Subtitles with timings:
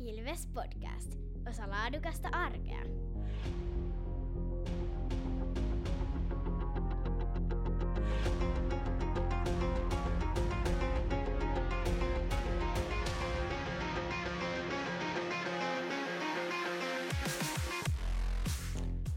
[0.00, 1.14] Ilves Podcast.
[1.50, 2.80] Osa laadukasta arkea.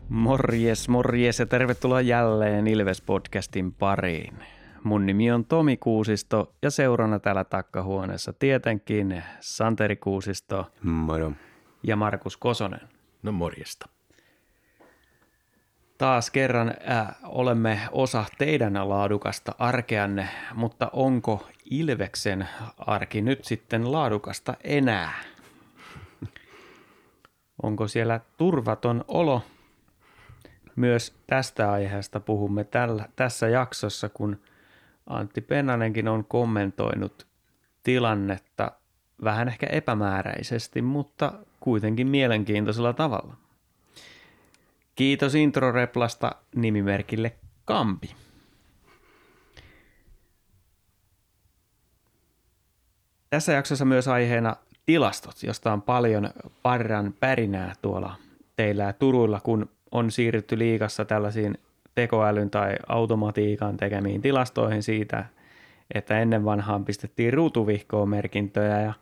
[0.09, 4.52] Morjes, morjes ja tervetuloa jälleen Ilves-podcastin pariin.
[4.83, 11.31] Mun nimi on Tomi Kuusisto ja seurana täällä takkahuoneessa tietenkin Santeri Kuusisto Moro.
[11.83, 12.89] ja Markus Kosonen.
[13.23, 13.89] No morjesta.
[15.97, 22.47] Taas kerran äh, olemme osa teidän laadukasta arkeanne, mutta onko Ilveksen
[22.77, 25.13] arki nyt sitten laadukasta enää?
[27.63, 29.41] Onko siellä turvaton olo?
[30.75, 34.39] Myös tästä aiheesta puhumme tällä, tässä jaksossa, kun
[35.07, 37.27] Antti Pennanenkin on kommentoinut
[37.83, 38.71] tilannetta
[39.23, 43.37] vähän ehkä epämääräisesti, mutta kuitenkin mielenkiintoisella tavalla.
[44.95, 48.15] Kiitos introreplasta nimimerkille Kampi.
[53.29, 56.29] Tässä jaksossa myös aiheena tilastot, josta on paljon
[56.63, 58.15] parran pärinää tuolla
[58.55, 61.57] teillä Turuilla, kun on siirrytty liikassa tällaisiin
[61.95, 65.25] tekoälyn tai automatiikan tekemiin tilastoihin siitä,
[65.93, 68.93] että ennen vanhaan pistettiin ruutuvihkoon merkintöjä ja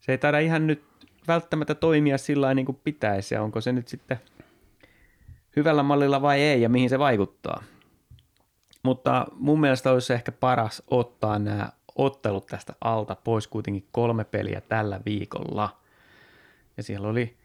[0.00, 0.82] se ei taida ihan nyt
[1.28, 4.20] välttämättä toimia sillä niin kuin pitäisi ja onko se nyt sitten
[5.56, 7.62] hyvällä mallilla vai ei ja mihin se vaikuttaa.
[8.82, 14.60] Mutta mun mielestä olisi ehkä paras ottaa nämä ottelut tästä alta pois kuitenkin kolme peliä
[14.60, 15.76] tällä viikolla.
[16.76, 17.36] Ja siellä oli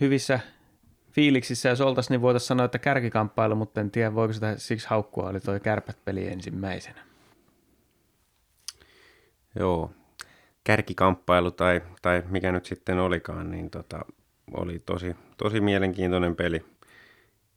[0.00, 0.40] hyvissä
[1.12, 5.28] fiiliksissä, jos oltaisiin, niin voitaisiin sanoa, että kärkikamppailu, mutta en tiedä, voiko sitä siksi haukkua,
[5.28, 7.02] oli toi kärpät-peli ensimmäisenä.
[9.58, 9.90] Joo,
[10.64, 14.00] kärkikamppailu tai, tai mikä nyt sitten olikaan, niin tota,
[14.54, 16.64] oli tosi, tosi mielenkiintoinen peli,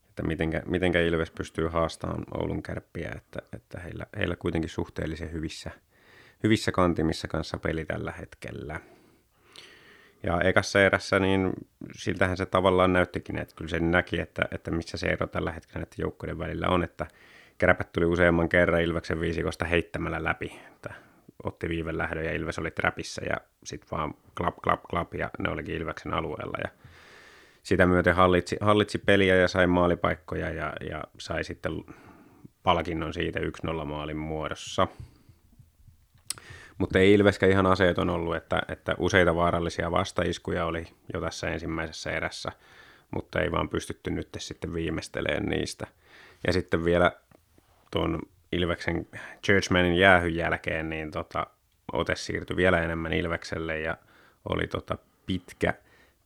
[0.10, 5.72] että mitenkä, mitenkä Ilves pystyy haastamaan Oulun kärppiä, että, että heillä, heillä kuitenkin suhteellisen hyvissä,
[6.44, 8.80] hyvissä kantimissa kanssa peli tällä hetkellä.
[10.24, 11.54] Ja ekassa erässä, niin
[11.96, 15.80] siltähän se tavallaan näyttikin, että kyllä se näki, että, että missä se ero tällä hetkellä
[15.80, 17.08] näiden joukkojen välillä on, että
[17.58, 20.94] kärpät tuli useamman kerran Ilveksen viisikosta heittämällä läpi, että
[21.44, 25.50] otti viiven lähdön ja Ilves oli trapissa ja sitten vaan klap, klap, klap ja ne
[25.50, 26.70] olikin Ilveksen alueella ja
[27.64, 31.74] sitä myöten hallitsi, hallitsi peliä ja sai maalipaikkoja ja, ja sai sitten
[32.64, 34.88] palkinnon siitä 1-0 maalin muodossa.
[36.78, 42.12] Mutta ei Ilveskä ihan aseeton ollut, että, että useita vaarallisia vastaiskuja oli jo tässä ensimmäisessä
[42.12, 42.52] erässä,
[43.12, 45.88] mutta ei vaan pystytty nyt sitten viimeistelemään niistä.
[46.48, 47.12] Ja sitten vielä
[47.92, 48.20] tuon
[48.52, 49.08] Ilveksen
[49.46, 51.48] Churchmanin jäähyn jälkeen, niin tota,
[51.94, 53.98] ote siirtyi vielä enemmän Ilvekselle ja
[54.50, 55.74] oli tota pitkä,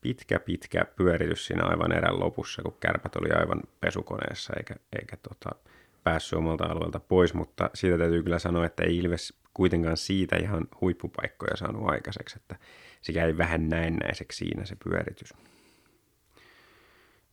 [0.02, 5.56] pitkä, pitkä pyöritys siinä aivan erän lopussa, kun kärpät oli aivan pesukoneessa eikä, eikä tota,
[6.04, 10.68] päässyt omalta alueelta pois, mutta siitä täytyy kyllä sanoa, että ei Ilves kuitenkaan siitä ihan
[10.82, 12.56] huippupaikkoja saanut aikaiseksi, että
[13.02, 15.34] se jäi vähän näennäiseksi siinä se pyöritys.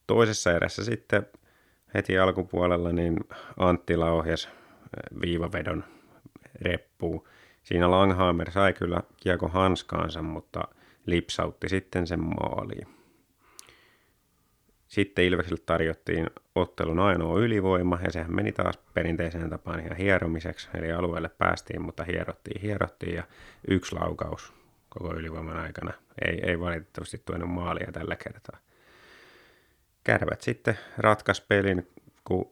[0.06, 1.26] Toisessa erässä sitten
[1.94, 3.16] heti alkupuolella niin
[3.56, 4.48] Anttila ohjasi
[5.20, 5.84] viivavedon
[6.62, 7.24] reppuun.
[7.62, 10.68] Siinä Langhammer sai kyllä kiekko hanskaansa, mutta
[11.06, 12.93] lipsautti sitten sen maaliin.
[14.94, 20.92] Sitten Ilvekselle tarjottiin ottelun ainoa ylivoima, ja sehän meni taas perinteiseen tapaan ihan hieromiseksi, eli
[20.92, 23.22] alueelle päästiin, mutta hierottiin, hierottiin, ja
[23.68, 24.52] yksi laukaus
[24.88, 25.92] koko ylivoiman aikana.
[26.26, 28.58] Ei, ei valitettavasti tuonut maalia tällä kertaa.
[30.04, 31.88] Kärvät sitten ratkas pelin,
[32.24, 32.50] kun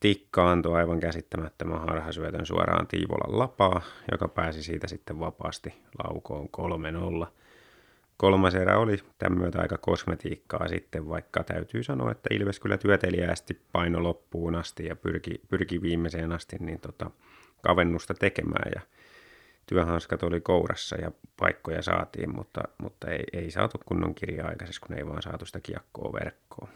[0.00, 3.82] Tikka antoi aivan käsittämättömän harhasyötön suoraan Tiivolan lapaa,
[4.12, 6.48] joka pääsi siitä sitten vapaasti laukoon
[7.24, 7.26] 3-0.
[8.16, 13.60] Kolmas erä oli tämän myötä aika kosmetiikkaa sitten, vaikka täytyy sanoa, että Ilves kyllä työtelijästi
[13.72, 17.10] paino loppuun asti ja pyrki, pyrki viimeiseen asti niin tota,
[17.62, 18.80] kavennusta tekemään ja
[19.66, 24.96] työhanskat oli kourassa ja paikkoja saatiin, mutta, mutta ei, ei saatu kunnon kirjaa aikaisessa, kun
[24.96, 26.68] ei vaan saatu sitä kiekkoa verkkoon.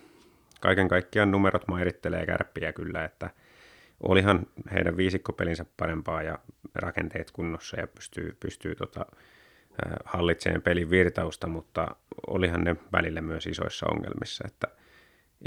[0.60, 3.30] Kaiken kaikkiaan numerot mairittelee kärppiä kyllä, että
[4.00, 6.38] olihan heidän viisikkopelinsä parempaa ja
[6.74, 9.06] rakenteet kunnossa ja pystyy, pystyy tota,
[10.04, 11.96] hallitseen pelin virtausta, mutta
[12.26, 14.68] olihan ne välillä myös isoissa ongelmissa, että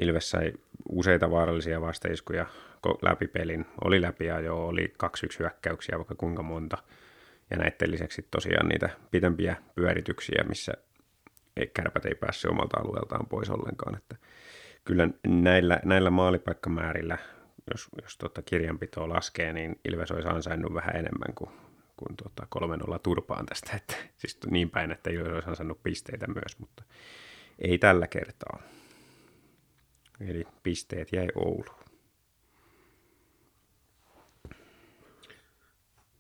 [0.01, 0.53] Ilves sai
[0.89, 2.45] useita vaarallisia vastaiskuja
[3.01, 5.07] läpi pelin, oli läpi ja jo oli 2-1
[5.39, 6.77] hyökkäyksiä vaikka kuinka monta,
[7.50, 10.74] ja näiden lisäksi tosiaan niitä pitempiä pyörityksiä, missä
[11.74, 14.15] kärpät ei päässyt omalta alueeltaan pois ollenkaan, että
[14.85, 17.18] kyllä näillä, näillä maalipaikkamäärillä,
[17.71, 21.50] jos, jos tota kirjanpitoa laskee, niin Ilves olisi ansainnut vähän enemmän kuin
[21.98, 22.48] kun tota
[22.95, 26.84] 3-0 turpaan tästä, että siis niin päin, että ei olisi ansainnut pisteitä myös, mutta
[27.60, 28.60] ei tällä kertaa.
[30.19, 31.84] Eli pisteet jäi Ouluun.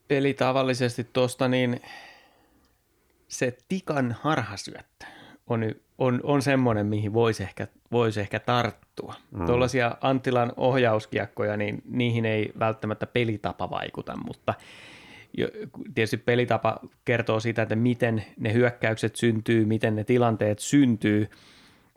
[0.09, 1.81] Eli tavallisesti tuosta niin
[3.27, 5.05] se tikan harhasyöttö
[5.47, 9.13] on, on, on semmoinen, mihin voisi ehkä, voisi ehkä tarttua.
[9.31, 9.45] Mm.
[9.45, 14.53] Tuollaisia Anttilan ohjauskiekkoja, niin niihin ei välttämättä pelitapa vaikuta, mutta
[15.95, 21.29] tietysti pelitapa kertoo siitä, että miten ne hyökkäykset syntyy, miten ne tilanteet syntyy,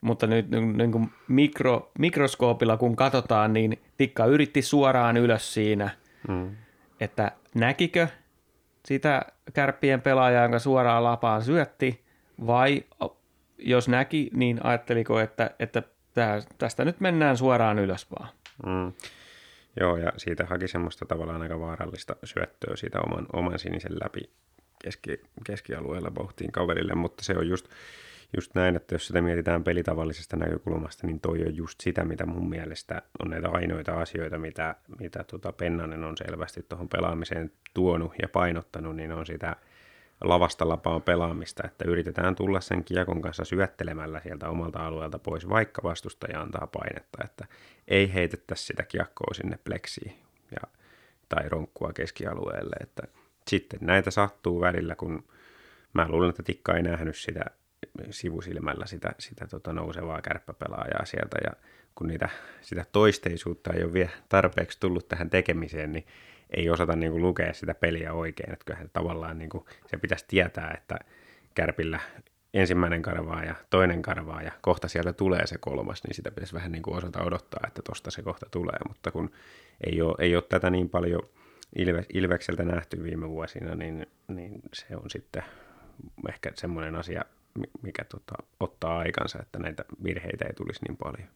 [0.01, 5.91] mutta nyt niin kuin mikro, mikroskoopilla kun katsotaan, niin Tikka yritti suoraan ylös siinä,
[6.29, 6.57] mm.
[7.01, 8.09] että näkikö
[8.85, 9.23] sitä
[9.53, 12.05] kärppien pelaajaa, jonka suoraan lapaan syötti,
[12.47, 12.85] vai
[13.59, 15.83] jos näki, niin ajatteliko, että, että
[16.59, 18.29] tästä nyt mennään suoraan ylös vaan?
[18.67, 18.93] Mm.
[19.81, 24.31] Joo, ja siitä haki semmoista tavallaan aika vaarallista syöttöä siitä oman, oman sinisen läpi
[24.85, 27.69] keski, keskialueella pohtiin kaverille, mutta se on just,
[28.37, 32.49] just näin, että jos sitä mietitään pelitavallisesta näkökulmasta, niin toi on just sitä, mitä mun
[32.49, 38.29] mielestä on näitä ainoita asioita, mitä, mitä tota Pennanen on selvästi tuohon pelaamiseen tuonut ja
[38.29, 39.57] painottanut, niin on sitä
[40.25, 45.83] lavasta lapaan pelaamista, että yritetään tulla sen kiekon kanssa syöttelemällä sieltä omalta alueelta pois, vaikka
[45.83, 47.47] vastustaja antaa painetta, että
[47.89, 50.17] ei heitettäisi sitä kiekkoa sinne pleksiin
[50.51, 50.69] ja,
[51.29, 53.03] tai ronkkua keskialueelle, että
[53.49, 55.25] sitten näitä sattuu välillä, kun
[55.93, 57.45] mä luulen, että Tikka ei nähnyt sitä
[58.11, 61.51] sivusilmällä sitä, sitä tota nousevaa kärppäpelaajaa sieltä ja
[61.95, 62.29] kun niitä,
[62.61, 66.07] sitä toisteisuutta ei ole vielä tarpeeksi tullut tähän tekemiseen, niin
[66.51, 68.53] ei osata niin kuin lukea sitä peliä oikein.
[68.53, 70.99] Että kyllähän tavallaan niin kuin, se pitäisi tietää, että
[71.55, 72.01] kärpillä
[72.55, 76.73] ensimmäinen karvaa ja toinen karvaa ja kohta sieltä tulee se kolmas, niin sitä pitäisi vähän
[76.73, 78.79] niin kuin osata odottaa, että tosta se kohta tulee.
[78.89, 79.31] Mutta kun
[79.87, 81.23] ei ole, ei ole tätä niin paljon
[81.77, 85.43] Ilve, Ilvekseltä nähty viime vuosina, niin, niin se on sitten
[86.29, 87.25] ehkä semmoinen asia,
[87.83, 91.29] mikä tota, ottaa aikansa, että näitä virheitä ei tulisi niin paljon.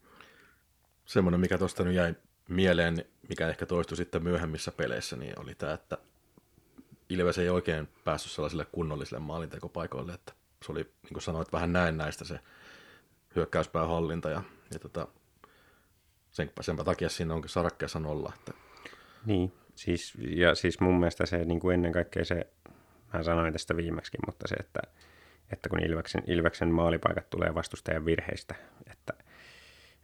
[1.05, 2.15] Semmoinen, mikä tuosta nyt jäi
[2.49, 5.99] mieleen, mikä ehkä toistui sitten myöhemmissä peleissä, niin oli tämä, että
[7.09, 10.33] Ilves ei oikein päässyt sellaisille kunnollisille maalintekopaikoille, että
[10.65, 12.41] se oli, niin kuin sanoit, vähän näin näistä se
[13.37, 14.43] hyökkäyspään hallinta ja,
[14.73, 15.09] ja tota,
[16.31, 18.33] senpä, senpä takia siinä onkin sarakkeessa nolla.
[18.39, 18.53] Että...
[19.27, 22.47] Niin, siis, ja siis mun mielestä se niin kuin ennen kaikkea se,
[23.15, 24.81] mä sanoin tästä viimeksi, mutta se, että,
[25.53, 28.55] että kun Ilveksen, Ilveksen maalipaikat tulee vastustajan virheistä,
[28.91, 29.13] että,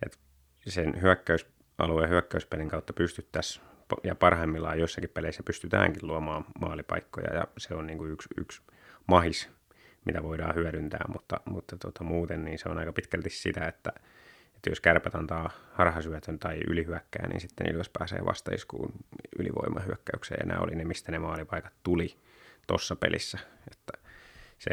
[0.07, 0.19] että
[0.67, 1.47] sen hyökkäys
[1.79, 3.65] alueen hyökkäyspelin kautta pystyttäisiin,
[4.05, 8.63] ja parhaimmillaan joissakin peleissä pystytäänkin luomaan maalipaikkoja, ja se on niin kuin yksi, yksi
[9.07, 9.51] mahis,
[10.05, 13.93] mitä voidaan hyödyntää, mutta, mutta tuota, muuten niin se on aika pitkälti sitä, että,
[14.57, 18.93] että jos kärpät antaa harhasyötön tai ylihyökkää, niin sitten Ilves pääsee vastaiskuun
[19.39, 22.17] ylivoimahyökkäykseen, ja nämä oli ne, mistä ne maalipaikat tuli
[22.67, 23.39] tuossa pelissä,
[23.71, 23.93] että
[24.59, 24.71] se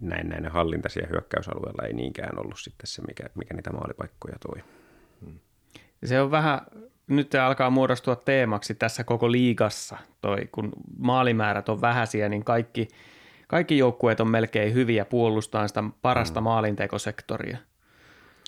[0.00, 4.62] näin näin hallinta siellä hyökkäysalueella ei niinkään ollut sitten se, mikä, mikä niitä maalipaikkoja toi.
[6.04, 6.60] Se on vähän,
[7.06, 12.88] nyt alkaa muodostua teemaksi tässä koko liigassa, toi, kun maalimäärät on vähäisiä, niin kaikki,
[13.48, 16.44] kaikki joukkueet on melkein hyviä puolustaa sitä parasta mm.
[16.44, 17.58] maalintekosektoria.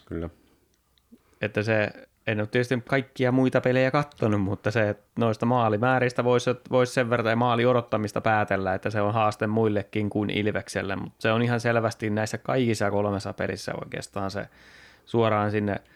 [0.06, 0.30] Kyllä.
[1.40, 1.90] Että se,
[2.26, 7.10] en ole tietysti kaikkia muita pelejä katsonut, mutta se, että noista maalimääristä voisi, voisi sen
[7.10, 11.60] verran maali odottamista päätellä, että se on haaste muillekin kuin Ilvekselle, mutta se on ihan
[11.60, 14.48] selvästi näissä kaikissa kolmessa pelissä oikeastaan se
[15.05, 15.76] suoraan sinne–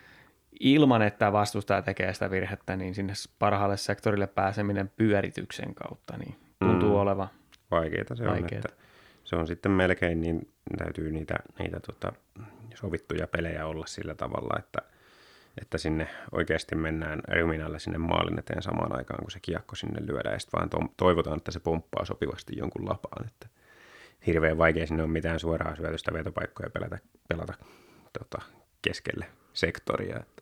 [0.62, 6.88] ilman, että vastustaja tekee sitä virhettä, niin sinne parhaalle sektorille pääseminen pyörityksen kautta niin tuntuu
[6.88, 6.94] mm.
[6.94, 7.28] olevan
[7.70, 8.14] vaikeaa.
[8.14, 8.68] Se on, että
[9.24, 12.12] se on sitten melkein niin, täytyy niitä, niitä tota,
[12.74, 14.78] sovittuja pelejä olla sillä tavalla, että,
[15.60, 20.34] että sinne oikeasti mennään ryminällä sinne maalin eteen samaan aikaan, kun se kiekko sinne lyödään,
[20.34, 23.48] ja sitten vaan to- toivotaan, että se pomppaa sopivasti jonkun lapaan, että
[24.26, 27.54] hirveän vaikea sinne on mitään suoraa syötöstä vetopaikkoja pelata, pelata
[28.18, 28.42] tota,
[28.82, 30.16] keskelle sektoria.
[30.20, 30.41] Että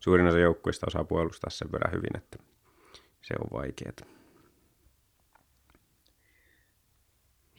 [0.00, 2.38] suurin osa joukkueista osaa puolustaa sen verran hyvin, että
[3.22, 3.92] se on vaikeaa.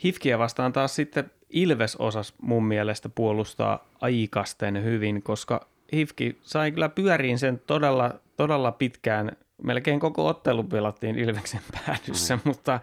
[0.04, 6.90] Hifkiä vastaan taas sitten Ilves osas mun mielestä puolustaa aikasten hyvin, koska Hifki sai kyllä
[6.90, 9.32] pyöriin sen todella, todella pitkään.
[9.64, 12.42] Melkein koko ottelu pelattiin Ilveksen päädyssä, mm.
[12.46, 12.80] mutta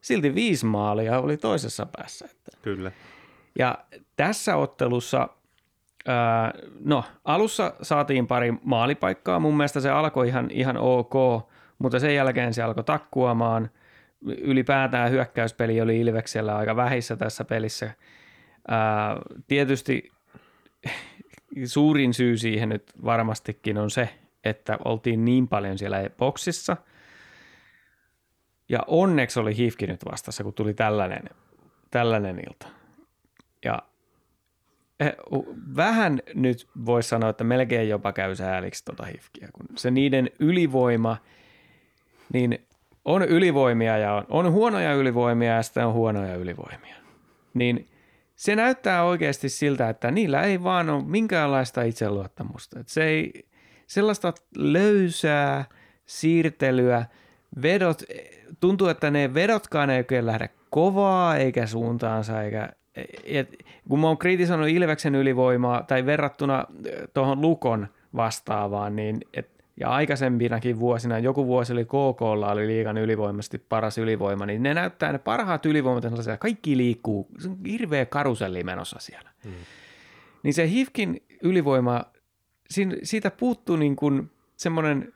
[0.00, 2.28] silti viisi maalia oli toisessa päässä.
[2.62, 2.92] Kyllä.
[3.58, 3.78] Ja
[4.16, 5.28] tässä ottelussa
[6.80, 9.40] no, alussa saatiin pari maalipaikkaa.
[9.40, 11.14] Mun mielestä se alkoi ihan, ihan ok,
[11.78, 13.70] mutta sen jälkeen se alkoi takkuamaan.
[14.26, 17.90] Ylipäätään hyökkäyspeli oli Ilveksellä aika vähissä tässä pelissä.
[18.68, 20.12] Ää, tietysti
[21.64, 24.08] suurin syy siihen nyt varmastikin on se,
[24.44, 26.76] että oltiin niin paljon siellä boksissa.
[28.68, 31.22] Ja onneksi oli Hifki nyt vastassa, kun tuli tällainen,
[31.90, 32.66] tällainen ilta.
[33.64, 33.78] Ja
[35.76, 41.16] vähän nyt voisi sanoa, että melkein jopa käy sääliksi tota Hifkiä, kun se niiden ylivoima,
[42.32, 42.66] niin
[43.04, 46.96] on ylivoimia ja on, on huonoja ylivoimia ja sitten on huonoja ylivoimia.
[47.54, 47.88] Niin
[48.36, 52.80] se näyttää oikeasti siltä, että niillä ei vaan ole minkäänlaista itseluottamusta.
[52.80, 53.48] Että se ei,
[53.86, 55.64] sellaista löysää
[56.06, 57.06] siirtelyä,
[57.62, 58.02] vedot,
[58.60, 62.72] tuntuu, että ne vedotkaan ei oikein lähde kovaa eikä suuntaansa, eikä,
[63.24, 63.56] et,
[63.88, 66.64] kun mä oon kritisoinut Ilveksen ylivoimaa tai verrattuna
[67.14, 69.50] tuohon Lukon vastaavaan, niin et,
[69.80, 75.12] ja aikaisempinakin vuosina, joku vuosi oli KKlla oli liikan ylivoimasti paras ylivoima, niin ne näyttää
[75.12, 79.30] ne parhaat ylivoimat sellaisia, kaikki liikkuu, se on hirveä karuselli menossa siellä.
[79.44, 79.52] Mm.
[80.42, 82.04] Niin se Hifkin ylivoima,
[83.02, 85.12] siitä puuttuu niin kuin semmoinen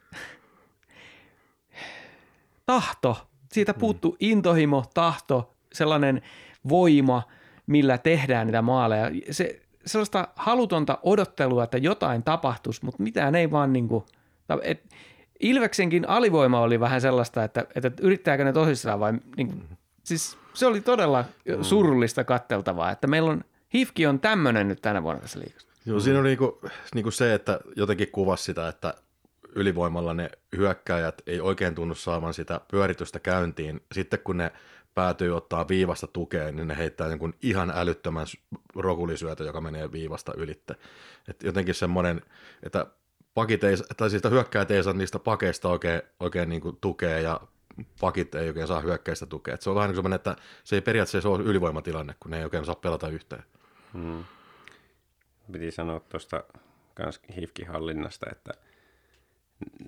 [2.67, 6.23] tahto, siitä puuttuu intohimo, tahto, sellainen
[6.69, 7.23] voima,
[7.71, 9.11] millä tehdään niitä maaleja.
[9.31, 14.05] Se, sellaista halutonta odottelua, että jotain tapahtuisi, mutta mitään ei vaan niin kuin,
[14.63, 14.83] et
[15.41, 19.65] Ilveksenkin alivoima oli vähän sellaista, että, että yrittääkö ne tosissaan vai niin kuin,
[20.05, 21.25] siis se oli todella
[21.63, 25.69] surullista katteltavaa, että meillä on, Hifki on tämmöinen nyt tänä vuonna tässä liikassa.
[25.87, 26.61] Joo, siinä on niinku,
[26.95, 28.95] niinku se, että jotenkin kuvasi sitä, että
[29.55, 33.81] ylivoimalla ne hyökkäjät ei oikein tunnu saavan sitä pyöritystä käyntiin.
[33.93, 34.53] Sitten kun ne
[35.01, 38.27] päätyy ottaa viivasta tukeen, niin ne heittää niin ihan älyttömän
[38.75, 40.75] rokulisyötä, joka menee viivasta ylitte.
[41.29, 42.23] Et jotenkin semmoinen,
[42.63, 42.87] että
[43.35, 47.41] pakit ei, tai siis hyökkäjät ei saa niistä pakeista oikein, oikein niin kuin tukea ja
[48.01, 49.55] pakit ei oikein saa hyökkäistä tukea.
[49.55, 52.45] Et se on vähän niin kuin että se ei periaatteessa ole ylivoimatilanne, kun ne ei
[52.45, 53.43] oikein saa pelata yhteen.
[53.93, 54.25] Hmm.
[55.53, 56.45] Piti sanoa tuosta
[56.95, 58.53] kans hifkihallinnasta, että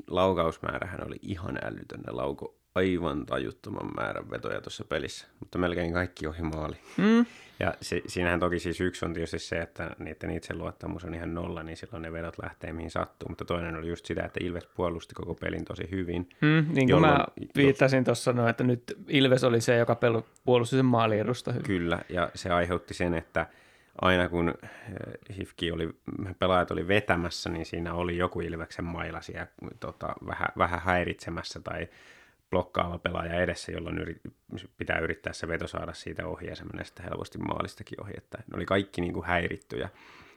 [0.06, 2.00] laukausmäärähän oli ihan älytön.
[2.00, 6.76] Ne lauko aivan tajuttoman määrän vetoja tuossa pelissä, mutta melkein kaikki ohi maali.
[6.96, 7.26] Mm.
[7.60, 11.62] Ja se, siinähän toki siis yksi on tietysti se, että niiden itseluottamus on ihan nolla,
[11.62, 13.28] niin silloin ne vedot lähtee mihin sattuu.
[13.28, 16.28] Mutta toinen oli just sitä, että Ilves puolusti koko pelin tosi hyvin.
[16.40, 17.26] Mm, niin kuin jolloin, mä
[17.56, 19.96] viittasin tuossa, no, että nyt Ilves oli se, joka
[20.44, 21.66] puolusti sen maaliedusta hyvin.
[21.66, 23.46] Kyllä, ja se aiheutti sen, että
[24.00, 24.54] aina kun
[25.38, 25.90] Hifki oli,
[26.38, 29.46] pelaajat oli vetämässä, niin siinä oli joku Ilveksen maila siellä
[29.80, 31.88] tota, vähän, vähän häiritsemässä tai
[32.52, 34.20] blokkaava pelaaja edessä, jolloin yrit,
[34.78, 38.12] pitää yrittää se veto saada siitä ohi ja se menee sitten helposti maalistakin ohi.
[38.16, 39.88] Että ne oli kaikki niin kuin häirittyjä.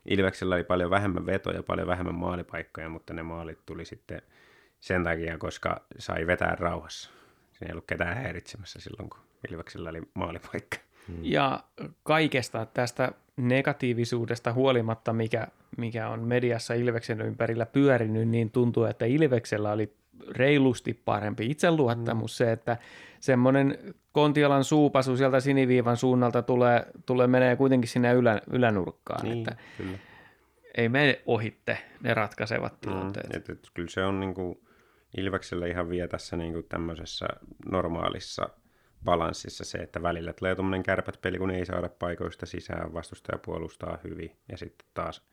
[0.05, 4.21] Ilveksellä oli paljon vähemmän vetoja, paljon vähemmän maalipaikkoja, mutta ne maalit tuli sitten
[4.79, 7.09] sen takia, koska sai vetää rauhassa.
[7.51, 9.19] Siinä ei ollut ketään häiritsemässä silloin, kun
[9.51, 10.77] Ilveksellä oli maalipaikka.
[11.21, 11.63] Ja
[12.03, 19.71] kaikesta tästä negatiivisuudesta huolimatta, mikä, mikä on mediassa Ilveksen ympärillä pyörinyt, niin tuntuu, että Ilveksellä
[19.71, 19.93] oli
[20.29, 22.31] reilusti parempi itseluottamus.
[22.31, 22.35] Mm.
[22.35, 22.77] Se, että
[23.19, 23.77] semmoinen
[24.11, 29.23] Kontiolan suupasu sieltä siniviivan suunnalta tulee, tulee menee kuitenkin sinne ylä, ylänurkkaan.
[29.23, 29.97] Niin, että kyllä.
[30.77, 33.29] Ei mene ohitte ne ratkaisevat tilanteet.
[33.29, 34.59] Mm, et, et, kyllä se on niin kuin
[35.17, 37.25] Ilveksellä ihan vielä tässä niin kuin tämmöisessä
[37.65, 38.49] normaalissa
[39.03, 43.97] balanssissa se, että välillä tulee tuommoinen kärpät peli, kun ei saada paikoista sisään, vastustaja puolustaa
[44.03, 45.25] hyvin ja sitten taas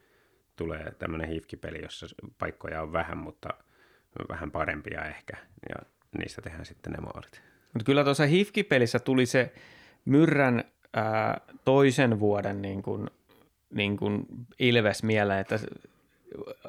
[0.57, 2.07] tulee tämmöinen hifkipeli, jossa
[2.39, 3.49] paikkoja on vähän, mutta–
[4.29, 5.37] vähän parempia ehkä,
[5.69, 5.77] ja
[6.19, 7.43] niistä tehdään sitten ne maalit.
[7.73, 9.53] Mutta kyllä tuossa Hifki-pelissä tuli se
[10.05, 10.65] Myrrän
[10.95, 13.11] ää, toisen vuoden niin kuin,
[13.75, 14.27] niin kuin
[14.59, 15.59] Ilves mieleen, että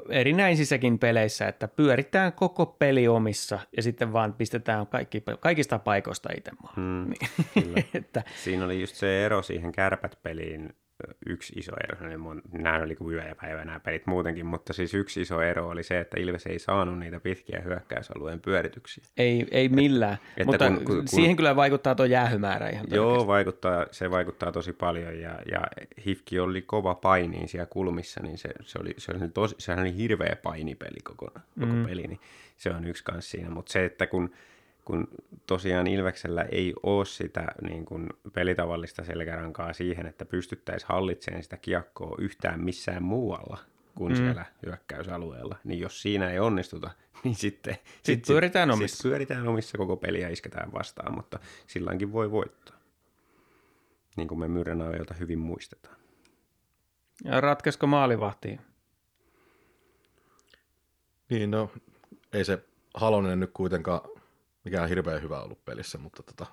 [0.09, 6.51] erinäisissäkin peleissä, että pyöritään koko peli omissa ja sitten vaan pistetään kaikki, kaikista paikoista itse
[6.63, 6.75] maan.
[6.75, 7.13] Hmm,
[7.55, 7.85] niin.
[7.93, 10.75] että, Siinä oli just se ero siihen kärpät-peliin
[11.25, 11.97] yksi iso ero,
[12.51, 15.83] nämä oli kuin yö ja päivä nämä pelit muutenkin, mutta siis yksi iso ero oli
[15.83, 19.03] se, että Ilves ei saanut niitä pitkiä hyökkäysalueen pyörityksiä.
[19.17, 23.85] Ei, ei millään, että mutta kun, kun, siihen kyllä vaikuttaa tuo jäähymäärä ihan Joo, vaikuttaa,
[23.91, 25.61] se vaikuttaa tosi paljon ja, ja
[26.05, 29.97] Hifki oli kova painiin siellä kulmissa, niin se, se, oli, se, oli tosi, sehän oli
[29.97, 31.25] hirveä painipeli koko,
[31.59, 31.85] koko mm.
[31.85, 32.19] peli, niin
[32.57, 34.31] se on yksi kanssa siinä, mutta se, että kun
[34.85, 35.07] kun
[35.47, 42.15] tosiaan Ilveksellä ei ole sitä niin kuin pelitavallista selkärankaa siihen, että pystyttäisiin hallitsemaan sitä kiekkoa
[42.19, 43.57] yhtään missään muualla
[43.95, 44.17] kuin mm.
[44.17, 46.91] siellä hyökkäysalueella, niin jos siinä ei onnistuta,
[47.23, 48.97] niin sitten sit, sit pyöritään sit, omissa.
[48.97, 52.77] Sit pyöritään omissa koko peliä isketään vastaan, mutta silläkin voi voittaa.
[54.17, 55.95] Niin kuin me Myrrenaavilta hyvin muistetaan.
[57.23, 58.59] Ja ratkesko maalivahtiin?
[61.29, 61.71] Niin, no
[62.33, 62.63] ei se
[62.93, 64.01] Halonen nyt kuitenkaan
[64.63, 66.45] mikään hirveän hyvä ollut pelissä, mutta tota,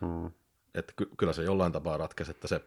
[0.00, 0.30] hmm.
[0.74, 2.60] että ky- kyllä se jollain tapaa ratkaisi, että se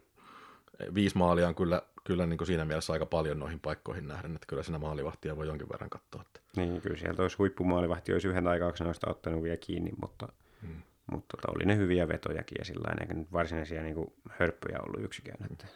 [0.94, 4.48] viisi maalia on kyllä, kyllä niin kuin siinä mielessä aika paljon noihin paikkoihin nähden, että
[4.48, 6.22] kyllä siinä maalivahtia voi jonkin verran katsoa.
[6.22, 6.40] Että.
[6.56, 10.28] Niin, kyllä sieltä olisi huippumaalivahti, olisi yhden tai kaksi noista ottanut vielä kiinni, mutta
[10.62, 10.82] hmm.
[11.12, 15.04] Mutta tota, oli ne hyviä vetojakin ja sillä eikä nyt varsinaisia niin kuin, hörppöjä ollut
[15.06, 15.48] yksikään.
[15.52, 15.68] Että.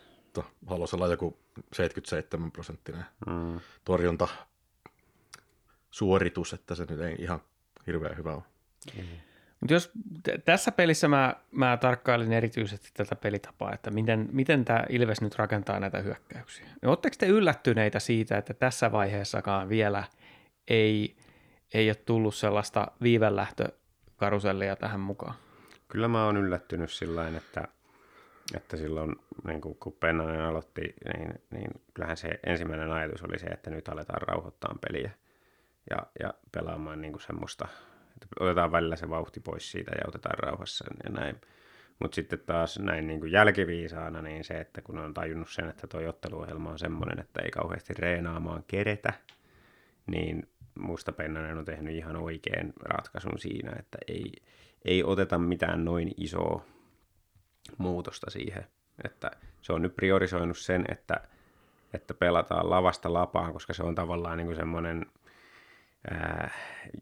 [0.68, 1.40] Haluaisi olla joku
[1.74, 3.60] 77 prosenttinen mm.
[3.86, 4.28] torjunta
[5.92, 7.40] suoritus, että se nyt ei ihan
[7.88, 8.44] hirveän hyvä ole.
[8.98, 9.04] Mm.
[9.60, 9.92] Mutta jos
[10.24, 15.36] t- tässä pelissä mä, mä tarkkailin erityisesti tätä pelitapaa, että miten, miten tämä Ilves nyt
[15.36, 16.66] rakentaa näitä hyökkäyksiä.
[16.86, 20.04] Oletteko te yllättyneitä siitä, että tässä vaiheessakaan vielä
[20.68, 21.16] ei,
[21.74, 25.36] ei ole tullut sellaista viivelähtökarusellia tähän mukaan?
[25.88, 27.68] Kyllä mä oon yllättynyt sillä että,
[28.56, 29.16] että silloin
[29.48, 34.22] niin kun Pennanen aloitti, niin, niin kyllähän se ensimmäinen ajatus oli se, että nyt aletaan
[34.22, 35.12] rauhoittaa peliä
[35.90, 37.68] ja, ja pelaamaan niin semmoista
[38.24, 41.42] että otetaan välillä se vauhti pois siitä ja otetaan rauhassa ja näin.
[42.00, 45.88] Mutta sitten taas näin niin kuin jälkiviisaana, niin se, että kun on tajunnut sen, että
[45.88, 49.14] tuo otteluohjelma on semmoinen, että ei kauheasti reenaamaan keretä,
[50.08, 54.32] niin musta Pennanen on tehnyt ihan oikein ratkaisun siinä, että ei,
[54.86, 56.66] ei oteta mitään noin isoa
[57.78, 58.68] muutosta siihen.
[59.04, 59.32] Että
[59.62, 61.16] se on nyt priorisoinut sen, että,
[61.94, 65.06] että pelataan lavasta lapaan, koska se on tavallaan niin kuin semmoinen–
[66.12, 66.52] ää,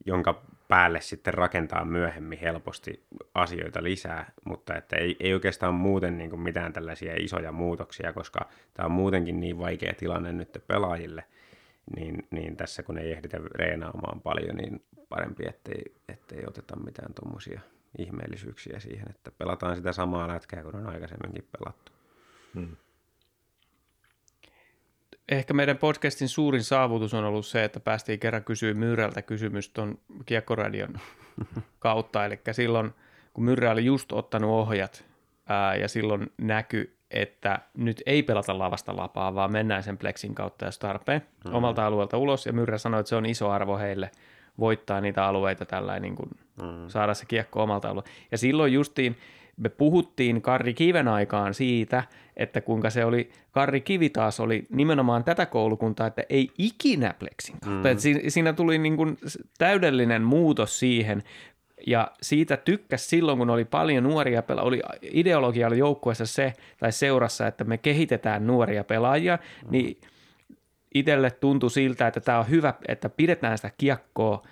[0.06, 3.04] jonka päälle sitten rakentaa myöhemmin helposti
[3.34, 8.50] asioita lisää, mutta että ei, ei oikeastaan muuten niin kuin mitään tällaisia isoja muutoksia, koska
[8.74, 11.24] tämä on muutenkin niin vaikea tilanne nyt pelaajille,
[11.96, 17.62] niin, niin tässä kun ei ehditä reenaamaan paljon, niin parempi, ettei, ettei oteta mitään tuommoisia
[17.98, 21.92] ihmeellisyyksiä siihen, että pelataan sitä samaa lätkää kuin on aikaisemminkin pelattu.
[22.54, 22.76] Hmm
[25.30, 29.98] ehkä meidän podcastin suurin saavutus on ollut se, että päästiin kerran kysyä Myrrältä kysymys tuon
[30.26, 30.94] Kiekkoradion
[31.80, 32.26] kautta.
[32.26, 32.94] Eli silloin,
[33.34, 35.06] kun Myrrä oli just ottanut ohjat
[35.50, 40.66] ää, ja silloin näky, että nyt ei pelata lavasta lapaa, vaan mennään sen plexin kautta,
[40.66, 41.56] jos tarpeen, mm-hmm.
[41.56, 42.46] omalta alueelta ulos.
[42.46, 44.12] Ja Myrrä sanoi, että se on iso arvo heille
[44.60, 46.30] voittaa niitä alueita tällä niin kuin
[46.62, 46.90] mm-hmm.
[46.90, 48.10] saada se kiekko omalta alueelta.
[48.32, 49.18] Ja silloin justiin
[49.58, 52.04] me puhuttiin Karri Kiven aikaan siitä,
[52.38, 57.56] että kuinka se oli, Karri Kivi taas oli nimenomaan tätä koulukuntaa, että ei ikinä pleksin
[57.60, 57.90] kautta.
[57.94, 57.98] Mm.
[57.98, 59.18] siinä, siinä tuli niin kuin
[59.58, 61.24] täydellinen muutos siihen,
[61.88, 66.92] ja siitä tykkäs silloin, kun oli paljon nuoria pelaajia, oli ideologia oli joukkueessa se, tai
[66.92, 69.72] seurassa, että me kehitetään nuoria pelaajia, mm.
[69.72, 69.98] niin
[70.94, 74.44] itselle tuntui siltä, että tämä on hyvä, että pidetään sitä kiekkoa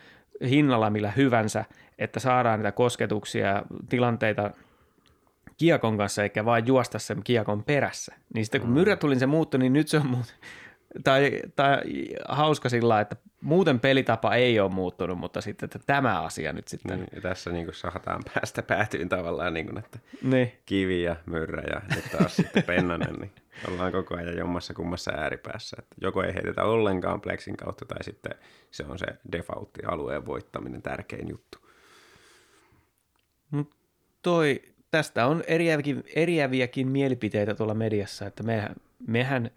[0.50, 1.66] hinnalla millä hyvänsä,
[2.00, 4.52] että saadaan niitä kosketuksia ja tilanteita–
[5.58, 8.16] kiekon kanssa eikä vain juosta sen kiekon perässä.
[8.34, 8.74] Niin sitten kun mm.
[8.74, 10.36] Myrrä tuli se muuttu, niin nyt se on muut...
[11.04, 11.82] tai, tai
[12.30, 17.00] hauska sillä että muuten pelitapa ei ole muuttunut, mutta sitten että tämä asia nyt sitten.
[17.00, 20.52] Niin, tässä niin kuin sahataan päästä päätyyn tavallaan, niin kuin, että niin.
[20.66, 23.32] kivi ja myrrä ja nyt taas sitten pennanen, niin
[23.68, 25.78] ollaan koko ajan jommassa kummassa ääripäässä.
[25.80, 28.36] Että joko ei heitetä ollenkaan plexin kautta tai sitten
[28.72, 31.58] se on se defaultti-alueen voittaminen tärkein juttu.
[33.52, 33.76] Mut
[34.22, 34.62] toi
[34.94, 38.76] tästä on eriäviäkin, eriäviäkin mielipiteitä tuolla mediassa, että mehän,
[39.08, 39.52] mehän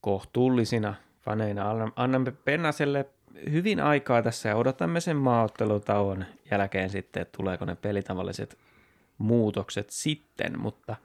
[0.00, 3.06] kohtuullisina faneina annamme Pennaselle
[3.50, 8.58] hyvin aikaa tässä ja odotamme sen maaottelutauon jälkeen sitten, että tuleeko ne pelitavalliset
[9.18, 10.96] muutokset sitten, mutta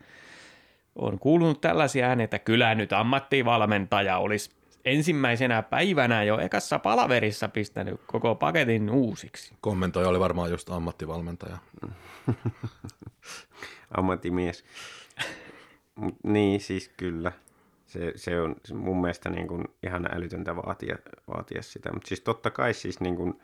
[0.95, 4.51] on kuulunut tällaisia ääniä, että kyllä nyt ammattivalmentaja olisi
[4.86, 9.53] ensimmäisenä päivänä jo ekassa palaverissa pistänyt koko paketin uusiksi.
[9.62, 11.58] Kommentoija oli varmaan just ammattivalmentaja.
[13.97, 14.65] Ammattimies.
[16.23, 17.32] niin, siis kyllä.
[17.86, 20.97] Se, se on mun mielestä niin kuin ihan älytöntä vaatia,
[21.28, 21.93] vaatia sitä.
[21.93, 23.41] Mutta siis totta kai siis niin kuin,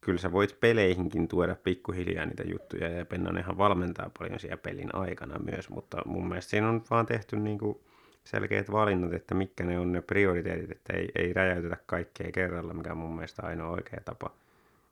[0.00, 5.38] kyllä sä voit peleihinkin tuoda pikkuhiljaa niitä juttuja ja Pennanenhan valmentaa paljon siellä pelin aikana
[5.38, 7.80] myös, mutta mun mielestä siinä on vaan tehty niin kuin
[8.24, 12.92] selkeät valinnat, että mitkä ne on ne prioriteetit, että ei, ei räjäytetä kaikkea kerralla, mikä
[12.92, 14.30] on mun mielestä ainoa oikea tapa.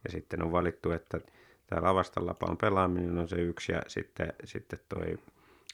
[0.05, 1.21] Ja sitten on valittu, että
[1.69, 5.19] tämä lavasta lapaan pelaaminen on se yksi ja sitten, sitten toi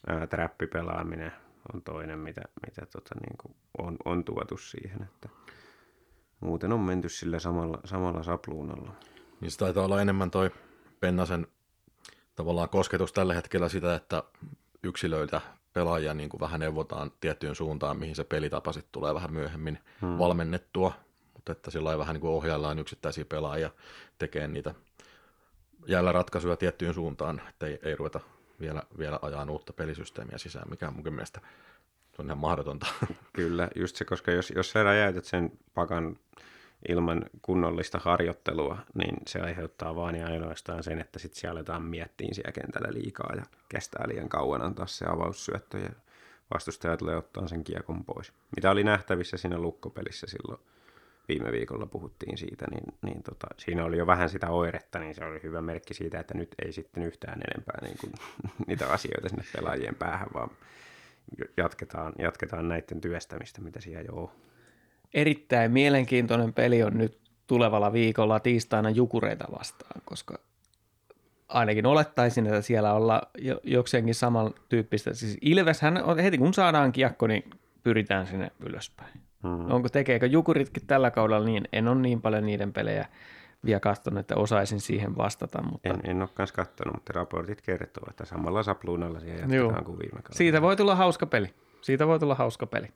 [0.07, 1.33] ää, trappipelaaminen
[1.74, 5.28] on toinen, mitä, mitä tota, niin kuin on, on tuotu siihen, että
[6.40, 8.92] muuten on menty sillä samalla, samalla sapluunalla.
[9.40, 10.50] Niin se taitaa olla enemmän toi
[11.00, 11.46] Pennasen
[12.37, 14.22] tavallaan kosketus tällä hetkellä sitä, että
[14.83, 15.40] yksilöitä
[15.72, 20.18] pelaajia niin kuin vähän neuvotaan tiettyyn suuntaan, mihin se pelitapa sitten tulee vähän myöhemmin hmm.
[20.18, 20.92] valmennettua,
[21.35, 23.70] mutta että sillä vähän niin kuin ohjaillaan yksittäisiä pelaajia
[24.18, 24.74] tekemään niitä
[25.87, 28.20] jäällä ratkaisuja tiettyyn suuntaan, että ei, ei ruveta
[28.61, 31.40] vielä, vielä ajaa uutta pelisysteemiä sisään, mikä on munkin mielestä
[32.16, 32.87] se on ihan mahdotonta.
[33.33, 36.16] Kyllä, just se, koska jos, jos sä räjäytät sen pakan
[36.88, 42.29] ilman kunnollista harjoittelua, niin se aiheuttaa vaan ja ainoastaan sen, että sitten siellä aletaan miettiä
[42.33, 45.90] siellä kentällä liikaa ja kestää liian kauan antaa se avaussyöttö ja
[46.55, 48.33] vastustaja tulee ottaa sen kiekon pois.
[48.57, 50.61] Mitä oli nähtävissä siinä lukkopelissä silloin
[51.28, 55.24] viime viikolla puhuttiin siitä, niin, niin tota, siinä oli jo vähän sitä oiretta, niin se
[55.24, 58.12] oli hyvä merkki siitä, että nyt ei sitten yhtään enempää niin kuin,
[58.66, 60.50] niitä asioita sinne pelaajien päähän, vaan
[61.56, 64.30] jatketaan, jatketaan näiden työstämistä, mitä siellä jo on.
[65.14, 70.38] Erittäin mielenkiintoinen peli on nyt tulevalla viikolla tiistaina Jukureita vastaan, koska
[71.48, 73.22] ainakin olettaisin, että siellä olla
[73.64, 75.14] jokseenkin samantyyppistä.
[75.14, 77.50] Siis Ilveshän, heti kun saadaan kiekko, niin
[77.82, 79.20] pyritään sinne ylöspäin.
[79.44, 79.70] Hmm.
[79.70, 81.68] Onko tekeekö Jukuritkin tällä kaudella niin?
[81.72, 83.07] En ole niin paljon niiden pelejä
[83.64, 85.62] vielä katsonut, että osaisin siihen vastata.
[85.62, 85.88] Mutta...
[85.88, 89.83] En, en ole myös katsonut, mutta raportit kertoo, että samalla sapluunalla siellä jatketaan Joo.
[89.85, 90.37] kuin viime kaudella.
[90.37, 91.54] Siitä voi tulla hauska peli.
[91.80, 92.88] Siitä voi tulla hauska peli.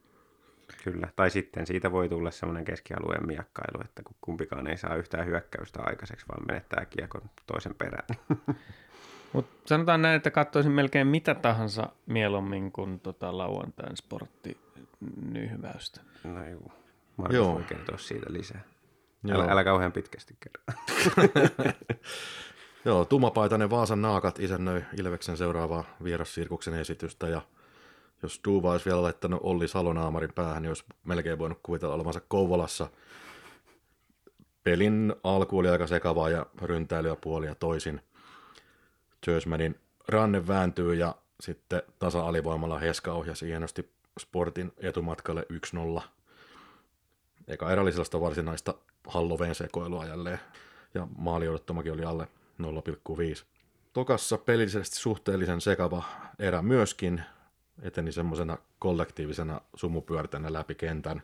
[0.84, 5.26] Kyllä, tai sitten siitä voi tulla semmoinen keskialueen miakkailu, että kun kumpikaan ei saa yhtään
[5.26, 8.06] hyökkäystä aikaiseksi, vaan menettää kiekon toisen perään.
[9.32, 14.56] Mutta sanotaan näin, että katsoisin melkein mitä tahansa mieluummin kuin tota lauantain sportti
[15.32, 16.00] nyhväystä.
[16.24, 16.72] No joo,
[17.16, 17.54] Markus joo.
[17.54, 18.64] voi kertoa siitä lisää.
[19.30, 20.62] Älä, älä kauhean pitkästi kerro.
[22.84, 27.42] joo, tummapaitainen Vaasan naakat isännöi Ilveksen seuraavaa vierassirkuksen esitystä ja–
[28.22, 32.90] jos Duva olisi vielä laittanut Olli Salonaamarin päähän, niin olisi melkein voinut kuvitella olevansa Kouvolassa.
[34.64, 38.00] Pelin alku oli aika sekavaa ja ryntäilyä puolia toisin.
[39.26, 45.46] Jösmanin ranne vääntyy ja sitten tasa-alivoimalla Heska ohjasi hienosti Sportin etumatkalle
[45.98, 46.02] 1-0.
[47.48, 48.74] Eka erä oli sellaista varsinaista
[49.06, 50.40] Halloween sekoilua jälleen
[50.94, 52.28] ja maali odottamakin oli alle
[53.38, 53.44] 0,5.
[53.92, 56.02] Tokassa pelillisesti suhteellisen sekava
[56.38, 57.22] erä myöskin,
[57.82, 61.22] eteni semmoisena kollektiivisena sumupyörtänä läpi kentän.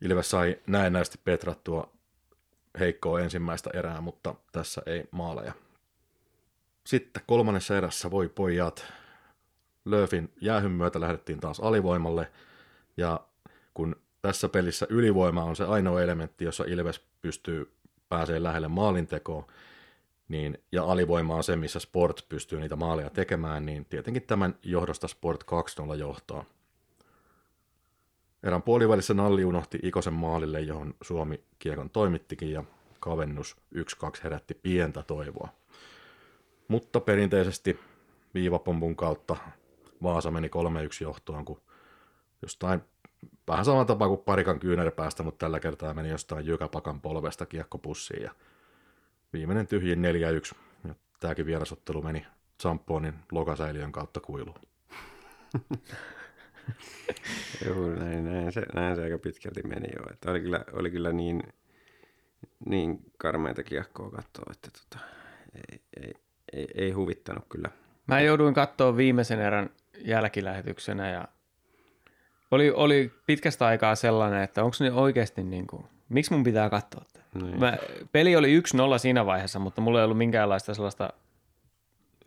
[0.00, 1.90] Ilves sai näennäisesti petrattua
[2.78, 5.52] heikkoa ensimmäistä erää, mutta tässä ei maaleja.
[6.86, 8.92] Sitten kolmannessa erässä voi pojat.
[9.84, 12.32] Löfin jäähyn myötä lähdettiin taas alivoimalle,
[12.96, 13.20] ja
[13.74, 17.72] kun tässä pelissä ylivoima on se ainoa elementti, jossa Ilves pystyy
[18.08, 19.46] pääsee lähelle maalintekoa,
[20.28, 25.08] niin, ja alivoima on se, missä Sport pystyy niitä maaleja tekemään, niin tietenkin tämän johdosta
[25.08, 25.44] Sport
[25.92, 26.44] 2-0 johtaa.
[28.42, 32.64] Erän puolivälissä Nalli unohti Ikosen maalille, johon Suomi kiekon toimittikin, ja
[33.00, 33.78] kavennus 1-2
[34.24, 35.48] herätti pientä toivoa.
[36.68, 37.80] Mutta perinteisesti
[38.34, 39.36] viivapompun kautta
[40.04, 40.50] Vaasa meni 3-1
[41.00, 41.60] johtoon, kun
[42.42, 42.80] jostain
[43.48, 48.22] vähän sama tapa kuin parikan kyynärpäästä, mutta tällä kertaa meni jostain jykäpakan polvesta kiekko pussiin
[48.22, 48.30] ja
[49.32, 50.02] viimeinen tyhjin
[50.52, 50.56] 4-1.
[50.88, 52.26] Ja tämäkin vierasottelu meni
[52.60, 54.60] Sampoonin lokasäiliön kautta kuiluun.
[57.66, 60.12] Joo, näin, näin, se, näin se aika pitkälti meni jo.
[60.12, 61.42] Että oli, kyllä, oli kyllä niin,
[62.66, 65.04] niin karmeita kiekkoa katsoa, että tota,
[65.54, 66.14] ei, ei,
[66.52, 67.70] ei, ei, huvittanut kyllä.
[68.06, 71.28] Mä jouduin katsoa viimeisen erän jälkilähetyksenä ja
[72.50, 77.04] oli, oli pitkästä aikaa sellainen, että onko ne oikeasti niin kuin, miksi mun pitää katsoa
[77.12, 77.24] tätä?
[77.42, 77.60] Niin.
[77.60, 77.76] Mä,
[78.12, 81.12] peli oli 1-0 siinä vaiheessa, mutta mulla ei ollut minkäänlaista sellaista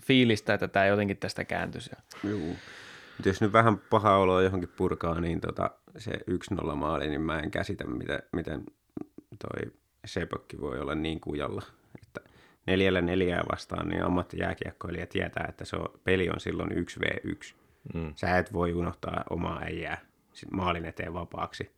[0.04, 1.92] fiilistä, että tämä jotenkin tästä kääntyisi.
[2.24, 2.56] Joo.
[3.26, 6.12] jos nyt vähän paha oloa johonkin purkaa, niin tota, se
[6.62, 8.64] 1-0 maali, niin mä en käsitä, miten, miten
[9.40, 9.72] toi
[10.06, 11.62] Sepokki voi olla niin kujalla.
[12.68, 17.54] Neljällä neljää vastaan, niin ammattijääkiekkoilija tietää, että se on, peli on silloin 1v1.
[17.94, 18.14] Mm.
[18.16, 19.98] Sä et voi unohtaa omaa äijää
[20.52, 21.72] maalin eteen vapaaksi,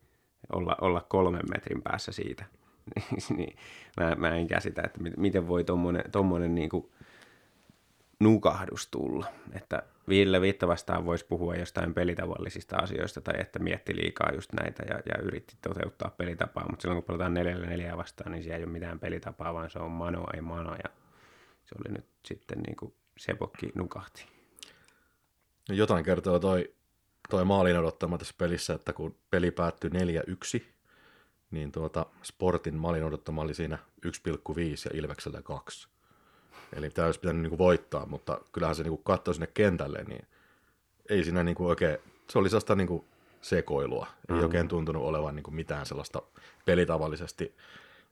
[0.52, 2.44] olla, olla kolmen metrin päässä siitä.
[3.36, 3.56] niin
[4.00, 6.92] mä, mä en käsitä, että miten voi tommonen, tommonen niinku
[8.20, 9.26] nukahdus tulla.
[9.52, 14.82] Että Ville Viitta vastaan voisi puhua jostain pelitavallisista asioista tai että mietti liikaa just näitä
[14.88, 18.64] ja, ja yritti toteuttaa pelitapaa, mutta silloin kun pelataan neljällä neljää vastaan, niin siellä ei
[18.64, 20.90] ole mitään pelitapaa, vaan se on mano, ei mano ja
[21.64, 24.26] se oli nyt sitten niin kuin Sepokki nukahti.
[25.68, 26.74] No jotain kertoo toi,
[27.30, 29.90] toi maalin odottama tässä pelissä, että kun peli päättyi
[30.60, 30.62] 4-1,
[31.50, 34.12] niin tuota, Sportin malin odottama oli siinä 1,5
[34.84, 35.88] ja Ilveksellä 2.
[36.76, 40.04] Eli tämä olisi pitänyt niin kuin voittaa, mutta kyllähän se niin kuin katsoi sinne kentälle,
[40.04, 40.26] niin
[41.08, 41.98] ei siinä niin kuin oikein,
[42.30, 43.04] se oli sellaista niin kuin
[43.40, 44.06] sekoilua.
[44.28, 44.42] Ei mm.
[44.42, 46.22] oikein tuntunut olevan niin kuin mitään sellaista
[46.64, 47.56] pelitavallisesti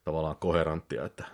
[0.04, 1.04] tavallaan koheranttia.
[1.04, 1.24] Että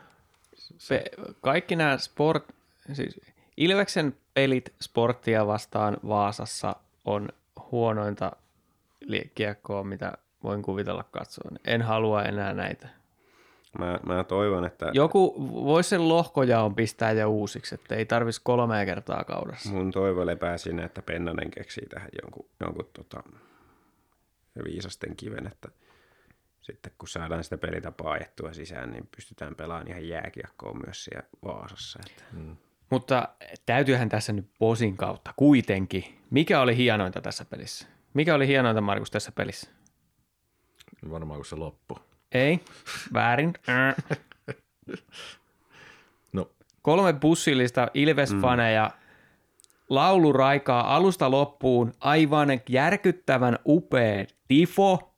[0.55, 0.95] se...
[0.99, 2.45] Pe- kaikki nämä sport,
[2.93, 3.21] siis
[3.57, 7.29] Ilveksen pelit sporttia vastaan Vaasassa on
[7.73, 8.33] huonointa
[9.35, 11.51] kiekkoa, mitä voin kuvitella katsoa.
[11.65, 12.89] En halua enää näitä.
[13.79, 14.91] Mä, mä toivon, että...
[14.93, 15.35] Joku
[15.65, 19.71] voisi sen lohkojaon pistää jo uusiksi, että ei tarvitsisi kolmea kertaa kaudessa.
[19.71, 23.23] Mun toivo lepää sinne, että Pennanen keksii tähän jonkun, jonkun tota,
[24.65, 25.69] viisasten kiven, että
[26.63, 31.99] sitten kun saadaan sitä pelitapaa ajettua sisään, niin pystytään pelaamaan ihan jääkiekkoa myös siellä Vaasassa.
[32.07, 32.25] Että.
[32.33, 32.57] Hmm.
[32.91, 33.29] Mutta
[33.67, 36.05] täytyyhän tässä nyt posin kautta kuitenkin.
[36.31, 37.87] Mikä oli hienointa tässä pelissä?
[38.15, 39.71] Mikä oli hienointa, Markus, tässä pelissä?
[41.11, 41.99] Varmaan kun se loppu.
[42.35, 42.61] Ei,
[43.13, 43.53] väärin.
[46.33, 46.51] No,
[46.83, 48.91] Kolme bussillista Ilves-faneja
[49.89, 55.15] lauluraikaa alusta loppuun aivan järkyttävän upea tifo,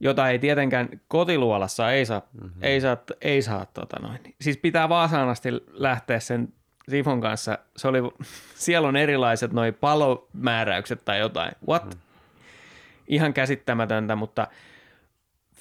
[0.00, 2.62] jota ei tietenkään kotiluolassa ei saa, mm-hmm.
[2.62, 4.18] ei saa, ei saa tota noin.
[4.40, 6.52] Siis pitää Vaasaan asti lähteä sen
[6.90, 7.58] tifon kanssa.
[7.76, 7.98] Se oli,
[8.54, 11.52] siellä on erilaiset noi palomääräykset tai jotain.
[11.68, 11.84] What?
[11.84, 12.00] Mm.
[13.08, 14.46] Ihan käsittämätöntä, mutta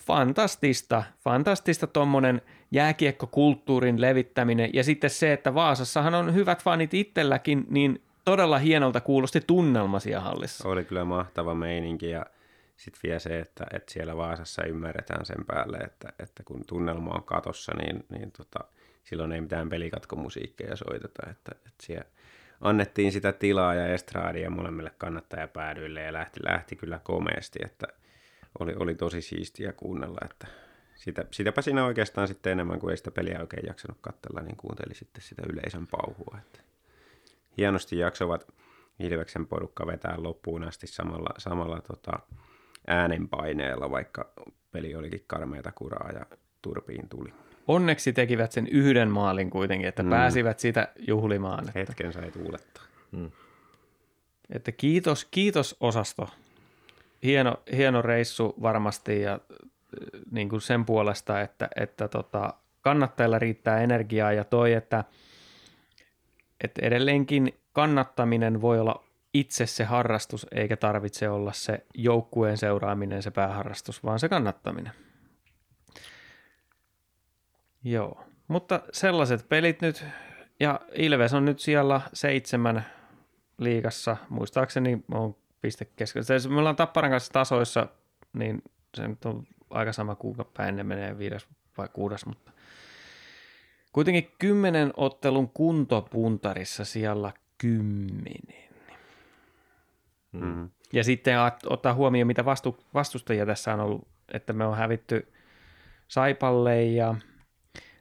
[0.08, 2.42] fantastista, fantastista tuommoinen
[2.72, 4.70] jääkiekkokulttuurin levittäminen.
[4.74, 10.22] Ja sitten se, että Vaasassahan on hyvät fanit itselläkin, niin todella hienolta kuulosti tunnelma siellä
[10.22, 10.70] hallissa.
[10.70, 12.26] Oli kyllä mahtava meininki ja
[12.78, 17.24] sitten vielä se, että, että siellä Vaasassa ymmärretään sen päälle, että, että kun tunnelma on
[17.24, 18.60] katossa, niin, niin tota,
[19.04, 22.06] silloin ei mitään pelikatkomusiikkeja soiteta, että, että siellä
[22.62, 27.88] annettiin sitä tilaa ja estraadia molemmille kannattajapäädyille ja lähti, lähti kyllä komeasti, että
[28.60, 30.48] oli, oli tosi siistiä kuunnella, että
[30.96, 34.96] sitä, sitäpä siinä oikeastaan sitten enemmän kuin ei sitä peliä oikein jaksanut katsella, niin kuunteli
[34.96, 36.60] sitten sitä yleisön pauhua, että
[37.58, 38.48] hienosti jaksovat
[39.00, 42.20] Ilveksen porukka vetää loppuun asti samalla, samalla tota,
[42.88, 44.34] äänenpaineella, vaikka
[44.72, 46.26] peli olikin karmeita kuraa ja
[46.62, 47.34] turpiin tuli.
[47.68, 50.10] Onneksi tekivät sen yhden maalin kuitenkin, että mm.
[50.10, 51.60] pääsivät sitä juhlimaan.
[51.60, 52.84] Että, Hetken sai tuulettaa.
[54.50, 56.30] että kiitos, kiitos osasto.
[57.24, 59.40] Hieno, hieno reissu varmasti ja äh,
[60.32, 65.04] niin kuin sen puolesta, että, että tota, kannattajilla riittää energiaa ja toi, että,
[66.64, 69.04] että edelleenkin kannattaminen voi olla
[69.34, 74.94] itse se harrastus, eikä tarvitse olla se joukkueen seuraaminen se pääharrastus, vaan se kannattaminen.
[77.84, 80.06] Joo, mutta sellaiset pelit nyt,
[80.60, 82.86] ja Ilves on nyt siellä seitsemän
[83.58, 86.40] liigassa, muistaakseni on piste keskellä.
[86.40, 87.88] Se, Me ollaan Tapparan kanssa tasoissa,
[88.34, 88.62] niin
[88.96, 92.52] se nyt on aika sama kuinka päin ne menee viides vai kuudes, mutta
[93.92, 98.68] kuitenkin kymmenen ottelun kuntopuntarissa siellä kymmenen.
[100.32, 100.70] Mm.
[100.94, 105.28] Ja sitten ot- ottaa huomioon, mitä vastu- vastustajia tässä on ollut, että me on hävitty
[106.08, 107.16] Saipalle ja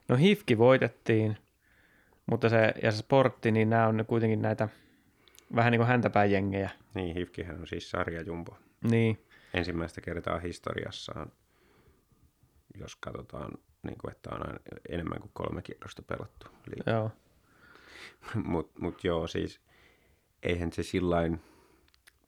[0.08, 1.36] no Hifki voitettiin,
[2.26, 4.68] mutta se, ja se sportti, niin nämä on kuitenkin näitä
[5.54, 6.70] vähän niin kuin häntäpäin jengejä.
[6.94, 8.58] Niin, Hifkihän on siis sarjajumbo.
[8.90, 11.32] Niin, Ensimmäistä kertaa historiassaan,
[12.78, 16.46] jos katsotaan, niin kuin, että on aina enemmän kuin kolme kierrosta pelattu.
[16.86, 17.10] joo.
[18.44, 19.60] Mutta mut joo, siis
[20.42, 21.40] eihän se sillain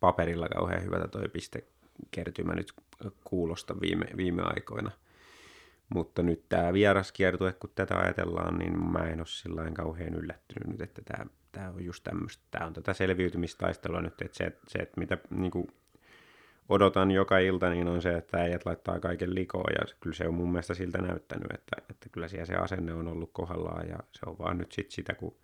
[0.00, 2.72] paperilla kauhean hyvältä toi pistekertymä nyt
[3.24, 4.90] kuulosta viime, viime aikoina.
[5.88, 10.80] Mutta nyt tämä vieraskiertue, kun tätä ajatellaan, niin mä en ole sillain kauhean yllättynyt nyt,
[10.80, 12.44] että tämä, tämä on just tämmöistä.
[12.50, 15.66] Tämä on tätä selviytymistaistelua nyt, että se, se että mitä niin kuin
[16.68, 20.34] odotan joka ilta, niin on se, että äijät laittaa kaiken likoon ja kyllä se on
[20.34, 24.20] mun mielestä siltä näyttänyt, että, että kyllä siellä se asenne on ollut kohdallaan ja se
[24.26, 25.36] on vaan nyt sit sitä, kun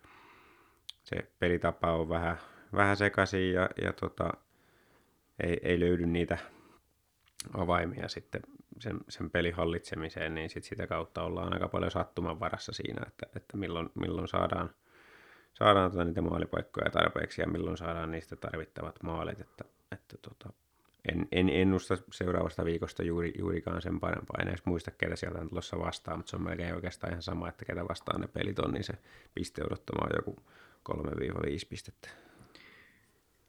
[1.03, 2.37] se pelitapa on vähän,
[2.73, 4.33] vähän sekaisin ja, ja tota,
[5.43, 6.37] ei, ei löydy niitä
[7.53, 8.41] avaimia sitten
[8.79, 13.25] sen, sen pelin hallitsemiseen, niin sit sitä kautta ollaan aika paljon sattuman varassa siinä, että,
[13.35, 14.69] että milloin, milloin saadaan,
[15.53, 20.53] saadaan tota niitä maalipaikkoja tarpeeksi ja milloin saadaan niistä tarvittavat maalit, että, että tota,
[21.11, 24.41] en, en ennusta seuraavasta viikosta juuri, juurikaan sen parempaa.
[24.41, 27.49] En edes muista, ketä sieltä on tulossa vastaan, mutta se on melkein oikeastaan ihan sama,
[27.49, 28.93] että ketä vastaan ne pelit on, niin se
[29.33, 30.35] piste odottama on joku
[30.91, 30.95] 3-5
[31.69, 32.09] pistettä.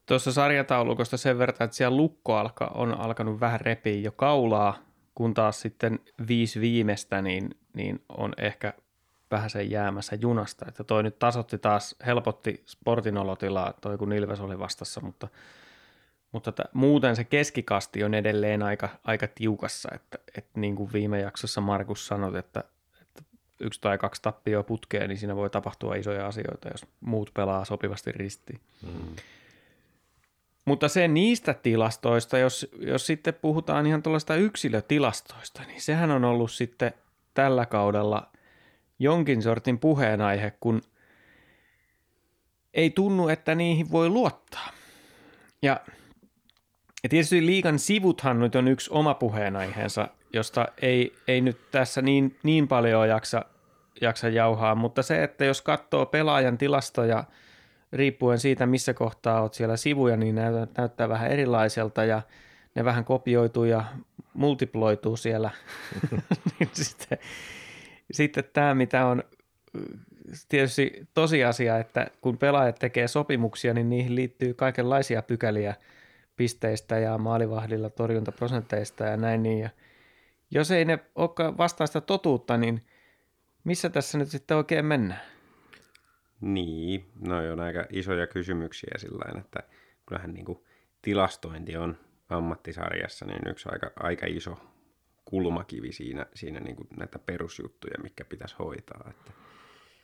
[0.06, 4.78] Tuossa sarjataulukosta sen verran, että siellä lukko alka, on alkanut vähän repiä jo kaulaa,
[5.14, 8.72] kun taas sitten viisi viimeistä, niin, niin on ehkä
[9.30, 10.64] vähän sen jäämässä junasta.
[10.68, 15.28] Että toi nyt tasotti taas, helpotti sportin olotilaa, toi kun Ilves oli vastassa, mutta,
[16.32, 21.20] mutta t- muuten se keskikasti on edelleen aika, aika tiukassa, että, että niin kuin viime
[21.20, 22.64] jaksossa Markus sanoi, että,
[23.02, 23.22] että
[23.60, 28.12] yksi tai kaksi tappioa putkeen, niin siinä voi tapahtua isoja asioita, jos muut pelaa sopivasti
[28.12, 28.60] ristiin.
[28.82, 29.16] Mm.
[30.66, 36.50] Mutta se niistä tilastoista, jos, jos sitten puhutaan ihan tuollaista yksilötilastoista, niin sehän on ollut
[36.50, 36.92] sitten
[37.34, 38.30] tällä kaudella
[38.98, 40.82] jonkin sortin puheenaihe, kun
[42.74, 44.68] ei tunnu, että niihin voi luottaa.
[45.62, 45.80] Ja,
[47.02, 52.36] ja tietysti liikan sivuthan nyt on yksi oma puheenaiheensa, josta ei, ei nyt tässä niin,
[52.42, 53.44] niin paljon jaksa,
[54.00, 57.24] jaksa jauhaa, mutta se, että jos katsoo pelaajan tilastoja–
[57.92, 62.22] riippuen siitä, missä kohtaa olet siellä sivuja, niin näyttää, näyttää vähän erilaiselta ja
[62.74, 63.84] ne vähän kopioituu ja
[64.34, 65.50] multiploituu siellä.
[66.58, 67.18] niin sitten,
[68.10, 69.22] sitten tämä, mitä on
[70.48, 75.74] tietysti tosiasia, että kun pelaajat tekee sopimuksia, niin niihin liittyy kaikenlaisia pykäliä
[76.36, 79.58] pisteistä ja maalivahdilla torjuntaprosenteista ja näin niin.
[79.58, 79.70] Ja,
[80.50, 82.86] jos ei ne olekaan vastaa sitä totuutta, niin
[83.64, 85.35] missä tässä nyt sitten oikein mennään?
[86.40, 89.62] Niin, no on aika isoja kysymyksiä sillä että
[90.06, 90.58] kyllähän niin kuin
[91.02, 91.96] tilastointi on
[92.28, 94.58] ammattisarjassa niin yksi aika, aika iso
[95.24, 99.10] kulmakivi siinä, siinä niin kuin näitä perusjuttuja, mikä pitäisi hoitaa.
[99.10, 99.32] Että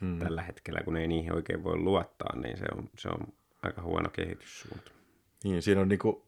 [0.01, 0.19] hmm.
[0.19, 4.11] Tällä hetkellä, kun ei niihin oikein voi luottaa, niin se on, se on aika huono
[4.11, 4.91] kehityssuunta.
[5.45, 6.23] Niin, siinä on niin kuin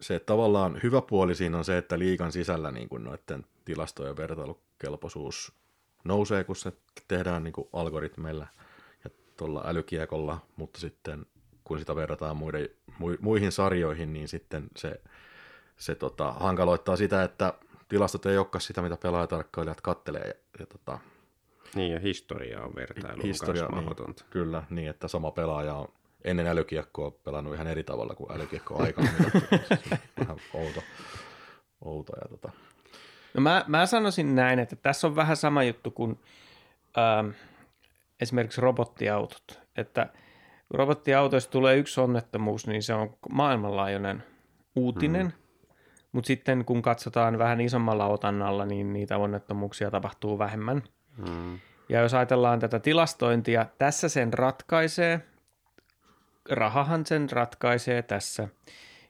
[0.00, 5.52] se tavallaan hyvä puoli siinä on se, että liikan sisällä niin kuin noiden tilastojen vertailukelpoisuus
[6.04, 6.72] nousee, kun se
[7.08, 8.46] tehdään niin kuin algoritmeilla
[9.42, 11.26] tuolla älykiekolla, mutta sitten
[11.64, 12.68] kun sitä verrataan muiden,
[13.20, 15.00] muihin sarjoihin, niin sitten se,
[15.76, 17.54] se tota, hankaloittaa sitä, että
[17.88, 20.22] tilastot ei olekaan sitä, mitä pelaajatarkkailijat kattelee.
[20.26, 20.98] Ja, ja tota,
[21.74, 24.24] niin, ja historia on vertailu historia, niin, mahdotonta.
[24.30, 25.88] Kyllä, niin, että sama pelaaja on
[26.24, 29.08] ennen älykiekkoa pelannut ihan eri tavalla kuin älykiekko aikana.
[30.18, 30.82] vähän outo.
[31.84, 32.52] outo ja tota.
[33.34, 36.18] no mä, mä sanoisin näin, että tässä on vähän sama juttu kuin
[36.98, 37.30] ähm,
[38.22, 39.62] esimerkiksi robottiautot.
[39.76, 40.06] Että
[40.68, 44.22] kun robottiautoista tulee yksi onnettomuus, niin se on maailmanlaajuinen
[44.76, 45.26] uutinen.
[45.26, 45.32] Mm.
[46.12, 50.82] Mutta sitten kun katsotaan vähän isommalla otannalla, niin niitä onnettomuuksia tapahtuu vähemmän.
[51.28, 51.58] Mm.
[51.88, 55.20] Ja jos ajatellaan tätä tilastointia, tässä sen ratkaisee–
[56.50, 58.48] rahahan sen ratkaisee tässä.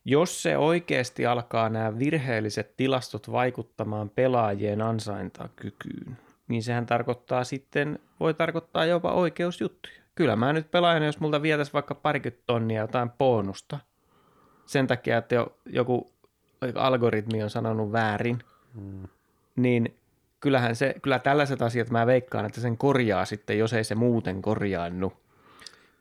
[0.05, 6.19] Jos se oikeasti alkaa nämä virheelliset tilastot vaikuttamaan pelaajien ansaintakykyyn,
[6.53, 10.03] niin sehän tarkoittaa sitten, voi tarkoittaa jopa oikeusjuttuja.
[10.15, 13.79] Kyllä mä nyt pelaajana, jos multa vietäisi vaikka parikymmentä tonnia jotain bonusta,
[14.67, 16.13] sen takia, että jo, joku
[16.75, 18.39] algoritmi on sanonut väärin,
[18.75, 19.09] hmm.
[19.57, 19.97] niin
[20.41, 24.43] kyllähän se, kyllä tällaiset asiat mä veikkaan, että sen korjaa sitten, jos ei se muuten
[24.43, 25.13] korjaannu.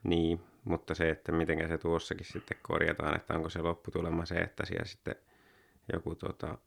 [0.03, 4.65] Niin, mutta se, että miten se tuossakin sitten korjataan, että onko se lopputulema se, että
[4.65, 5.15] siellä sitten
[5.93, 6.57] joku tota,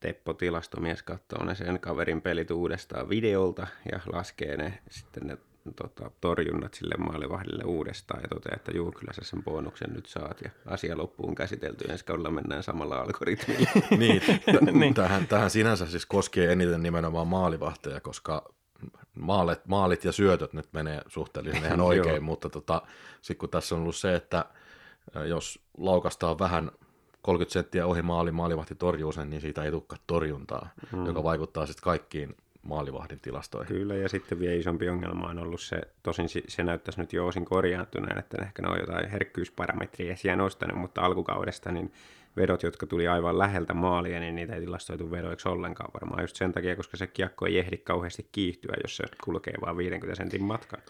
[0.00, 5.38] Teppo tilastomies katsoo ne sen kaverin pelit uudestaan videolta ja laskee ne sitten ne
[5.76, 10.40] tota, torjunnat sille maalivahdille uudestaan ja toteaa, että juu, kyllä sä sen bonuksen nyt saat
[10.40, 13.70] ja asia loppuun käsitelty ensi kaudella mennään samalla algoritmilla.
[13.98, 14.22] niin,
[14.72, 14.94] niin.
[14.94, 18.54] Tähän, tähän sinänsä siis koskee eniten nimenomaan maalivahteja, koska
[19.14, 22.82] maalit, maalit ja syötöt nyt menee suhteellisen ihan oikein, mutta tota,
[23.22, 24.44] sitten kun tässä on ollut se, että
[25.28, 26.70] jos laukastaa vähän
[27.22, 31.06] 30 senttiä ohi maali, maalivahti torjuu sen, niin siitä ei tulekaan torjuntaa, hmm.
[31.06, 33.76] joka vaikuttaa sitten kaikkiin maalivahdin tilastoihin.
[33.76, 37.44] Kyllä, ja sitten vielä isompi ongelma on ollut se, tosin se näyttäisi nyt jo osin
[37.44, 41.92] korjaantuneen, että ehkä ne on jotain herkkyysparametria siellä nostanut, mutta alkukaudesta niin
[42.36, 46.52] vedot, jotka tuli aivan läheltä maalia, niin niitä ei tilastoitu vedoiksi ollenkaan varmaan just sen
[46.52, 50.80] takia, koska se kiekko ei ehdi kauheasti kiihtyä, jos se kulkee vain 50 sentin matkan.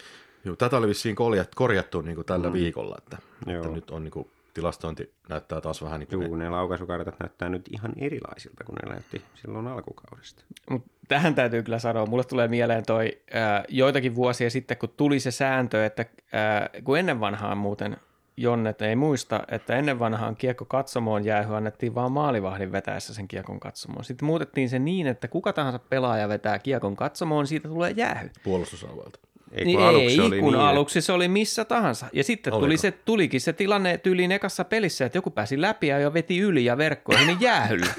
[0.44, 2.52] Joo, tätä oli vissiin korjattu, korjattu niin kuin tällä mm.
[2.52, 6.26] viikolla, että, että nyt on niin kuin, tilastointi näyttää taas vähän niin kuin...
[6.26, 10.44] Joo, ne laukaisukartat näyttää nyt ihan erilaisilta kuin ne näytti silloin alkukaudesta.
[10.70, 15.20] Mut tähän täytyy kyllä sanoa, mulle tulee mieleen toi äh, joitakin vuosia sitten, kun tuli
[15.20, 17.96] se sääntö, että äh, kun ennen vanhaan muuten
[18.36, 23.60] Jonnet ei muista, että ennen vanhaan kiekko katsomoon jäähy annettiin vaan maalivahdin vetäessä sen kiekon
[23.60, 24.04] katsomoon.
[24.04, 28.30] Sitten muutettiin se niin, että kuka tahansa pelaaja vetää kiekon katsomoon, siitä tulee jäähy.
[28.44, 29.18] Puolustusalueelta.
[29.52, 32.06] Ei, niin kun, aluksi, ei, oli kun niin, aluksi se oli missä tahansa.
[32.12, 35.98] Ja sitten tuli se, tulikin se tilanne tyyliin ekassa pelissä, että joku pääsi läpi ja
[35.98, 37.94] jo veti yli ja verkkoihin niin jäähyllä.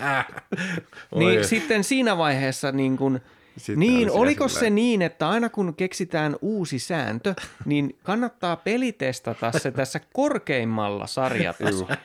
[1.18, 3.20] niin sitten siinä vaiheessa niin kun–
[3.56, 7.34] sitten niin, oliko se niin, että aina kun keksitään uusi sääntö,
[7.64, 11.96] niin kannattaa pelitestata se tässä korkeimmalla sarjatasolla.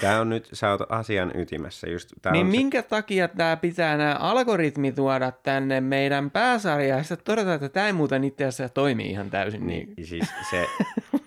[0.00, 1.90] tämä on nyt, sä oot asian ytimessä.
[1.90, 2.88] Just, tää niin minkä se...
[2.88, 7.92] takia tämä pitää nämä algoritmi tuoda tänne meidän pääsarjaan ja sitten todeta, että tämä ei
[7.92, 9.66] muuten itse asiassa toimi ihan täysin.
[9.66, 10.06] Niin, niin.
[10.06, 10.66] Siis se,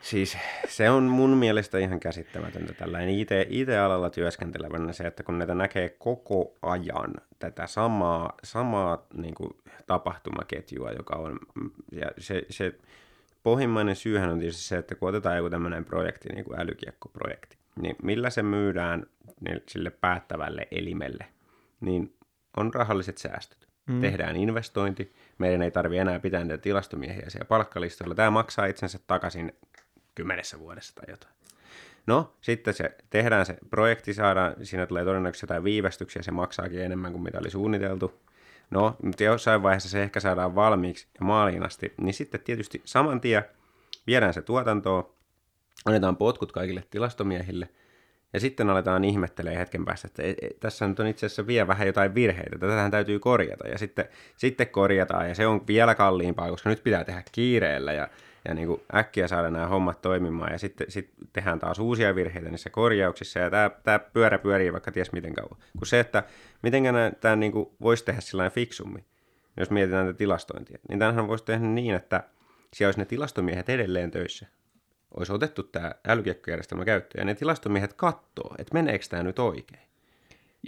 [0.00, 3.14] Siis se on mun mielestä ihan käsittämätöntä tällainen
[3.48, 9.50] IT-alalla työskentelevänä se, että kun näitä näkee koko ajan tätä samaa, samaa niin kuin,
[9.86, 11.38] tapahtumaketjua, joka on,
[11.92, 12.74] ja se, se
[13.42, 17.96] pohjimmainen syyhän on tietysti se, että kun otetaan joku tämmöinen projekti, niin kuin älykiekkoprojekti, niin
[18.02, 19.06] millä se myydään
[19.40, 21.26] niin sille päättävälle elimelle,
[21.80, 22.14] niin
[22.56, 23.68] on rahalliset säästöt.
[23.86, 24.00] Mm.
[24.00, 28.14] Tehdään investointi, meidän ei tarvi enää pitää niitä tilastomiehiä siellä palkkalistoilla.
[28.14, 29.52] Tämä maksaa itsensä takaisin
[30.14, 31.34] kymmenessä vuodessa tai jotain.
[32.06, 37.12] No, sitten se tehdään se projekti, saadaan, siinä tulee todennäköisesti jotain viivästyksiä, se maksaakin enemmän
[37.12, 38.20] kuin mitä oli suunniteltu.
[38.70, 43.20] No, mutta jossain vaiheessa se ehkä saadaan valmiiksi ja maaliin asti, niin sitten tietysti saman
[43.20, 43.44] tien
[44.06, 45.10] viedään se tuotantoon,
[45.84, 47.68] annetaan potkut kaikille tilastomiehille,
[48.32, 51.68] ja sitten aletaan ihmettelee hetken päästä, että e, e, tässä nyt on itse asiassa vielä
[51.68, 54.04] vähän jotain virheitä, tätähän täytyy korjata, ja sitten,
[54.36, 58.08] sitten korjataan, ja se on vielä kalliimpaa, koska nyt pitää tehdä kiireellä, ja
[58.48, 62.50] ja niin kuin äkkiä saada nämä hommat toimimaan ja sitten sit tehdään taas uusia virheitä
[62.50, 65.56] niissä korjauksissa ja tämä, tämä pyörä pyörii vaikka ties miten kauan.
[65.78, 66.22] Kun se, että
[66.62, 66.84] miten
[67.20, 69.04] tämä niin kuin voisi tehdä sillä fiksummin,
[69.56, 72.22] jos mietitään tätä tilastointia, niin tämähän voisi tehdä niin, että
[72.72, 74.46] siellä olisi ne tilastomiehet edelleen töissä.
[75.16, 79.89] Olisi otettu tämä älykiekkojärjestelmä käyttöön ja ne tilastomiehet katsoo, että meneekö tämä nyt oikein.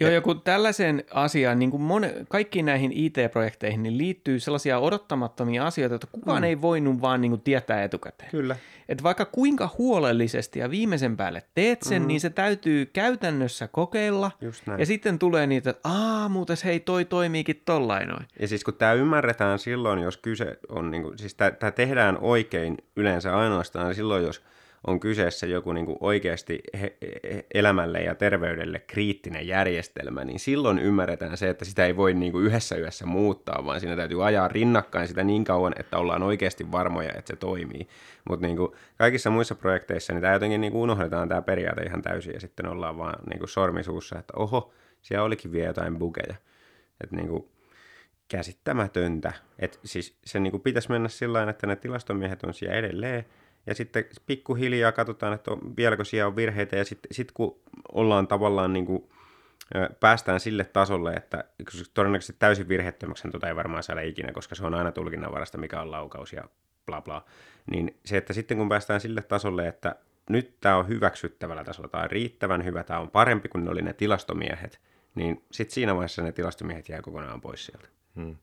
[0.01, 5.67] Joo, ja kun tällaiseen asiaan, niin kuin mone, kaikkiin näihin IT-projekteihin, niin liittyy sellaisia odottamattomia
[5.67, 6.45] asioita, että kukaan mm.
[6.45, 8.31] ei voinut vaan niin kuin tietää etukäteen.
[8.31, 8.57] Kyllä.
[8.89, 12.09] Et vaikka kuinka huolellisesti ja viimeisen päälle teet sen, mm.
[12.09, 14.31] niin se täytyy käytännössä kokeilla.
[14.41, 14.81] Just näin.
[14.81, 18.27] Ja sitten tulee niitä, että aa, muuten hei, toi toimiikin tollain noin.
[18.41, 22.77] Ja siis kun tämä ymmärretään silloin, jos kyse on, niin kuin, siis tämä tehdään oikein
[22.97, 24.43] yleensä ainoastaan silloin, jos–
[24.87, 26.63] on kyseessä joku niin kuin oikeasti
[27.55, 32.45] elämälle ja terveydelle kriittinen järjestelmä, niin silloin ymmärretään se, että sitä ei voi niin kuin
[32.45, 37.13] yhdessä yössä muuttaa, vaan siinä täytyy ajaa rinnakkain sitä niin kauan, että ollaan oikeasti varmoja,
[37.19, 37.89] että se toimii.
[38.29, 38.59] Mutta niin
[38.99, 42.69] kaikissa muissa projekteissa niin tämä jotenkin niin kuin unohdetaan tämä periaate ihan täysin ja sitten
[42.69, 44.73] ollaan vaan niin kuin sormisuussa, että oho,
[45.03, 46.35] siellä olikin vielä jotain bukeja.
[47.01, 47.49] Että niin kuin,
[48.29, 49.33] käsittämätöntä.
[49.59, 53.25] Et siis se niin kuin pitäisi mennä sillä että ne tilastomiehet on siellä edelleen,
[53.67, 57.61] ja sitten pikkuhiljaa katsotaan, että on, vieläkö siellä on virheitä, ja sitten sit kun
[57.93, 59.09] ollaan tavallaan niin kuin,
[60.01, 61.45] päästään sille tasolle, että
[61.95, 65.91] todennäköisesti täysin virheettömäksi tuota ei varmaan saada ikinä, koska se on aina tulkinnanvarasta, mikä on
[65.91, 66.45] laukaus ja
[66.87, 67.25] bla bla,
[67.71, 69.97] niin se, että sitten kun päästään sille tasolle, että
[70.31, 73.83] nyt tämä on hyväksyttävällä tasolla, tämä on riittävän hyvä, tämä on parempi kuin ne oli
[73.83, 74.81] ne tilastomiehet,
[75.15, 77.89] niin sitten siinä vaiheessa ne tilastomiehet jää kokonaan pois sieltä.
[78.17, 78.37] Hmm.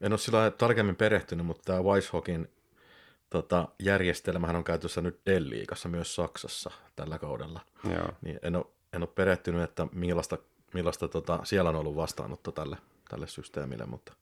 [0.00, 2.48] En ole sillä tarkemmin perehtynyt, mutta tämä Weisshockin
[3.30, 7.60] tota, järjestelmähän on käytössä nyt Dell-liigassa myös Saksassa tällä kaudella.
[7.84, 8.08] Joo.
[8.22, 10.38] Niin en, ole, en ole perehtynyt, että millaista,
[10.74, 12.76] millaista tota, siellä on ollut vastaanotto tälle,
[13.08, 14.12] tälle systeemille, mutta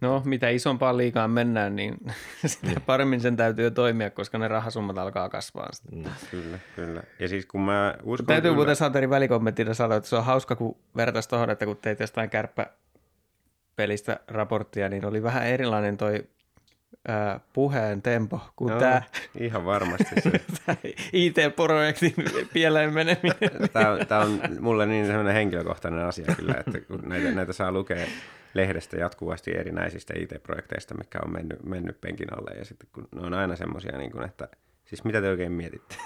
[0.00, 1.98] No, mitä isompaan liikaan mennään, niin
[2.46, 2.82] sitä niin.
[2.82, 5.68] paremmin sen täytyy toimia, koska ne rahasummat alkaa kasvaa.
[5.72, 5.88] Sitä.
[5.92, 7.02] Mm, kyllä, kyllä.
[7.18, 8.26] Ja siis kun mä uskon...
[8.26, 8.56] Täytyy kyllä...
[8.56, 12.30] muuten Santeri välikommenttina sanoa, että se on hauska, kun vertaisi tuohon, että kun teit jostain
[12.30, 16.24] kärppäpelistä raporttia, niin oli vähän erilainen toi
[17.08, 19.02] ää, puheen tempo kuin no, tämä.
[19.38, 20.30] Ihan varmasti se.
[21.12, 22.14] IT-projektin
[22.52, 23.70] pieleen meneminen.
[23.72, 28.06] tämä, tämä on mulle niin sellainen henkilökohtainen asia kyllä, että kun näitä, näitä saa lukea
[28.54, 33.34] lehdestä jatkuvasti erinäisistä IT-projekteista, mikä on mennyt, mennyt penkin alle, ja sitten kun ne on
[33.34, 34.48] aina semmoisia, niin kuin, että
[34.84, 35.96] siis mitä te oikein mietitte?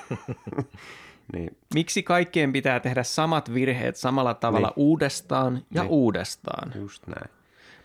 [1.32, 1.56] niin.
[1.74, 4.74] Miksi kaikkien pitää tehdä samat virheet samalla tavalla niin.
[4.76, 5.90] uudestaan ja niin.
[5.90, 6.72] uudestaan?
[6.74, 7.37] Just näin.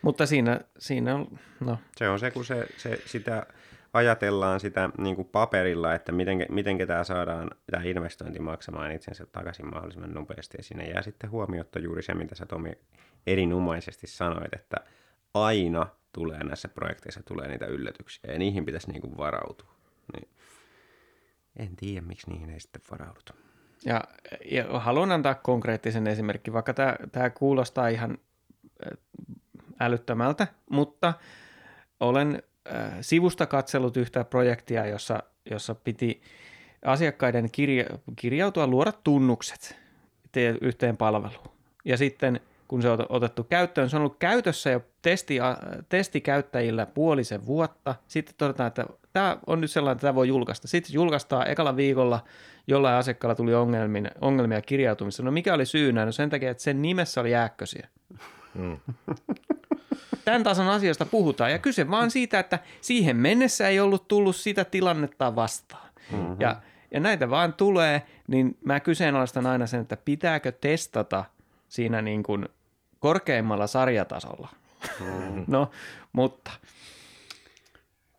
[0.04, 1.78] Mutta siinä, siinä on, no.
[1.96, 3.46] Se on se, kun se, se sitä
[3.92, 9.70] ajatellaan sitä niin kuin paperilla, että miten, miten tämä saadaan tämä investointi maksamaan itsensä takaisin
[9.70, 10.56] mahdollisimman nopeasti.
[10.56, 12.72] Ja siinä jää sitten huomiotta juuri se, mitä sä Tomi
[13.26, 14.76] erinomaisesti sanoit, että
[15.34, 19.74] aina tulee näissä projekteissa tulee niitä yllätyksiä ja niihin pitäisi niin kuin varautua.
[20.12, 20.28] Niin.
[21.56, 23.34] En tiedä, miksi niihin ei sitten varauduta.
[23.84, 24.04] Ja,
[24.44, 28.18] ja haluan antaa konkreettisen esimerkin, vaikka tämä, tämä kuulostaa ihan
[29.80, 31.14] älyttömältä, mutta
[32.00, 32.42] olen
[32.74, 36.22] äh, sivusta katsellut yhtä projektia, jossa, jossa piti
[36.84, 37.84] asiakkaiden kirja,
[38.16, 39.76] kirjautua luoda tunnukset
[40.60, 41.48] yhteen palveluun.
[41.84, 45.38] Ja sitten kun se on otettu käyttöön, se on ollut käytössä jo testi,
[45.88, 47.94] testikäyttäjillä puolisen vuotta.
[48.06, 50.68] Sitten todetaan, että tämä on nyt sellainen, että tämä voi julkaista.
[50.68, 52.24] Sitten julkaistaan ekalla viikolla
[52.66, 55.22] jollain asiakkaalla tuli ongelmia, ongelmia kirjautumista.
[55.22, 56.04] No mikä oli syynä?
[56.04, 57.88] No sen takia, että sen nimessä oli jääkkösiä.
[58.54, 58.76] Mm.
[60.24, 64.64] Tämän tason asioista puhutaan ja kyse vaan siitä, että siihen mennessä ei ollut tullut sitä
[64.64, 65.90] tilannetta vastaan.
[66.12, 66.36] Mm-hmm.
[66.40, 66.56] Ja,
[66.90, 71.24] ja näitä vaan tulee, niin mä kyseenalaistan aina sen, että pitääkö testata
[71.68, 72.48] siinä niin kuin
[72.98, 74.48] korkeimmalla sarjatasolla.
[75.00, 75.44] Mm-hmm.
[75.54, 75.70] no,
[76.12, 76.50] mutta.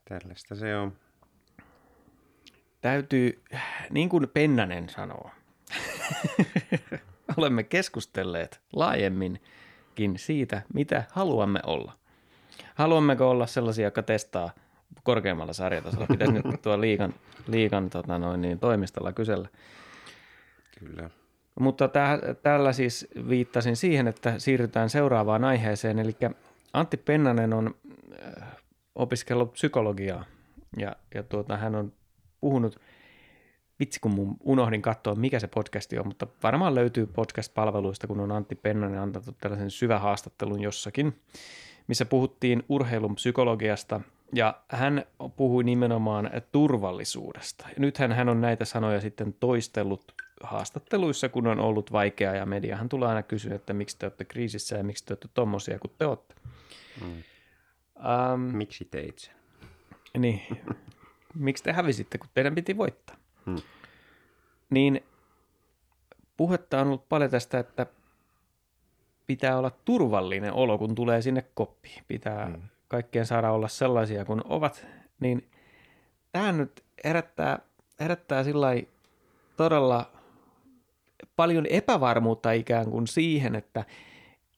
[0.10, 0.94] Tällaista se on.
[2.82, 3.44] Täytyy,
[3.90, 5.30] niin kuin Pennanen sanoo,
[7.38, 9.42] olemme keskustelleet laajemmin–
[9.96, 11.94] esimerkkin siitä, mitä haluamme olla.
[12.76, 14.50] Haluammeko olla sellaisia, jotka testaa
[15.04, 16.08] korkeammalla sarjatasolla?
[16.08, 17.14] Pitäisi nyt tuo liikan,
[17.48, 19.48] liikan tota noin, niin, toimistolla kysellä.
[20.80, 21.10] Kyllä.
[21.60, 26.00] Mutta täh, tällä siis viittasin siihen, että siirrytään seuraavaan aiheeseen.
[26.00, 26.16] Eli
[26.74, 27.76] Antti Pennanen on
[28.26, 28.48] äh,
[28.96, 30.26] opiskellut psykologiaa
[30.78, 31.94] ja, ja tuota, hän on
[32.42, 32.80] puhunut–
[33.80, 38.32] vitsi kun mun unohdin katsoa, mikä se podcasti on, mutta varmaan löytyy podcast-palveluista, kun on
[38.32, 41.22] Antti Pennanen antanut tällaisen syvä haastattelun jossakin,
[41.88, 44.02] missä puhuttiin urheilun psykologiasta
[44.34, 45.06] ja hän
[45.36, 47.66] puhui nimenomaan turvallisuudesta.
[47.68, 50.14] Ja nythän hän on näitä sanoja sitten toistellut
[50.44, 54.78] haastatteluissa, kun on ollut vaikeaa ja mediahan tulee aina kysyä, että miksi te olette kriisissä
[54.78, 56.36] ja miksi te olette tommosia kuin te olette.
[57.02, 57.24] Mm.
[58.34, 59.36] Um, miksi teit sen?
[60.18, 60.42] Niin,
[61.36, 63.16] miksi te hävisitte, kun teidän piti voittaa.
[63.46, 63.58] Hmm.
[64.70, 65.04] Niin
[66.38, 67.86] puhetta on ollut paljon tästä, että
[69.28, 72.04] pitää olla turvallinen olo, kun tulee sinne koppiin.
[72.08, 72.62] Pitää hmm.
[72.88, 74.86] kaikkien saada olla sellaisia kuin ovat.
[75.20, 75.50] Niin
[76.32, 77.60] tämä nyt herättää,
[78.00, 78.68] herättää sillä
[79.58, 80.12] todella
[81.36, 83.86] paljon epävarmuutta ikään kuin siihen, että,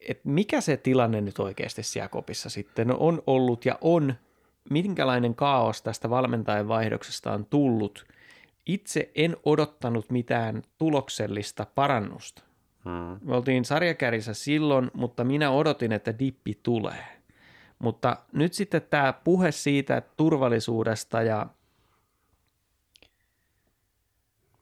[0.10, 4.14] että mikä se tilanne nyt oikeasti siellä kopissa sitten on ollut ja on,
[4.70, 8.06] minkälainen kaos tästä valmentajan vaihdoksesta on tullut.
[8.68, 12.44] Itse en odottanut mitään tuloksellista parannusta.
[12.84, 13.20] Hmm.
[13.22, 17.06] Me oltiin sarjakärjissä silloin, mutta minä odotin, että dippi tulee.
[17.80, 21.48] Mutta nyt sitten tämä puhe siitä turvallisuudesta ja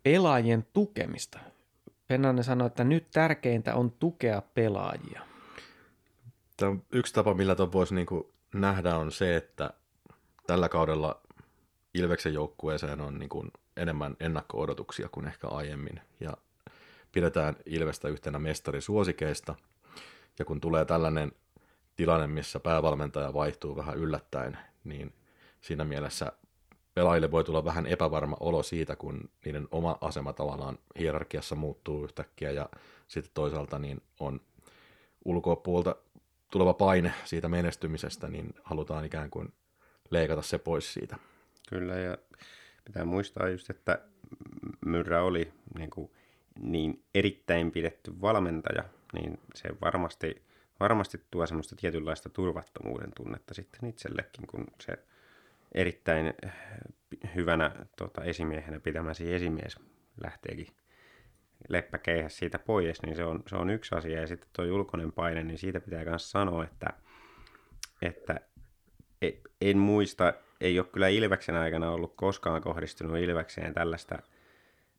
[0.04, 1.40] pelaajien tukemista.
[2.08, 5.22] Pennanen sanoi, että nyt tärkeintä on tukea pelaajia.
[6.58, 8.08] Tämä on yksi tapa, millä tuon voisi niin
[8.54, 9.70] nähdä, on se, että
[10.48, 11.22] tällä kaudella
[11.94, 16.02] Ilveksen joukkueeseen on niin kuin enemmän ennakko-odotuksia kuin ehkä aiemmin.
[16.20, 16.34] Ja
[17.12, 19.56] pidetään Ilvestä yhtenä mestarisuosikeista.
[20.40, 21.32] Ja kun tulee tällainen
[21.96, 25.14] tilanne, missä päävalmentaja vaihtuu vähän yllättäen, niin
[25.62, 26.32] siinä mielessä
[26.94, 32.52] pelaajille voi tulla vähän epävarma olo siitä, kun niiden oma asema tavallaan hierarkiassa muuttuu yhtäkkiä
[32.52, 32.70] ja
[33.08, 34.42] sitten toisaalta niin on
[35.26, 35.96] ulkopuolta
[36.52, 39.54] tuleva paine siitä menestymisestä, niin halutaan ikään kuin
[40.10, 41.18] leikata se pois siitä.
[41.70, 42.18] Kyllä ja
[42.86, 44.00] pitää muistaa just, että
[44.86, 46.12] Myrrä oli niin, kuin
[46.60, 48.84] niin erittäin pidetty valmentaja,
[49.14, 50.42] niin se varmasti,
[50.80, 54.94] varmasti tuo semmoista tietynlaista turvattomuuden tunnetta sitten itsellekin, kun se
[55.72, 56.52] erittäin eh,
[57.36, 59.80] hyvänä tota, esimiehenä pitämäsi esimies
[60.24, 60.68] lähteekin
[61.70, 64.22] leppäkeihä siitä pois, niin se on, se on yksi asia.
[64.22, 66.94] Ja sitten tuo ulkoinen paine, niin siitä pitää myös sanoa, että,
[68.02, 68.40] että
[69.22, 69.32] e,
[69.62, 70.34] en muista,
[70.66, 74.20] ei ole kyllä Ilveksen aikana ollut koskaan kohdistunut Ilvekseen tällaista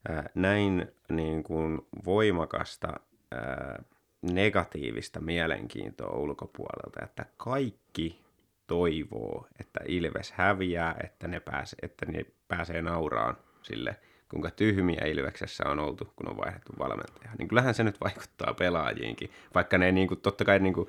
[0.09, 3.01] ää, näin niin kuin voimakasta
[3.33, 3.83] ää,
[4.23, 8.21] negatiivista mielenkiintoa ulkopuolelta, että kaikki
[8.67, 13.97] toivoo, että Ilves häviää, että ne, pääse, että ne pääsee nauraan sille,
[14.31, 17.31] kuinka tyhmiä Ilveksessä on oltu, kun on vaihdettu valmentaja.
[17.39, 20.89] Niin kyllähän se nyt vaikuttaa pelaajiinkin, vaikka ne niin kuin, totta kai niin kuin,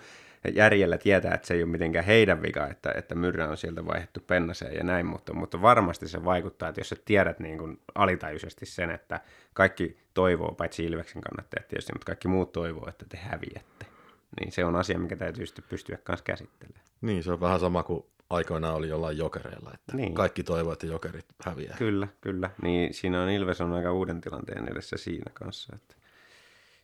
[0.53, 4.19] järjellä tietää, että se ei ole mitenkään heidän vika, että, että Myrrä on sieltä vaihdettu
[4.19, 8.65] pennaseen ja näin, mutta, mutta varmasti se vaikuttaa, että jos sä tiedät niin kuin alitajuisesti
[8.65, 9.19] sen, että
[9.53, 13.85] kaikki toivoo, paitsi Ilveksen kannattajat tietysti, mutta kaikki muut toivoo, että te häviätte,
[14.39, 16.85] niin se on asia, mikä täytyy sitten pystyä myös käsittelemään.
[17.01, 20.13] Niin, se on vähän sama kuin aikoinaan oli jollain jokereilla, että niin.
[20.13, 21.77] kaikki toivoo, että jokerit häviää.
[21.77, 22.49] Kyllä, kyllä.
[22.61, 25.95] Niin siinä on Ilves on aika uuden tilanteen edessä siinä kanssa, että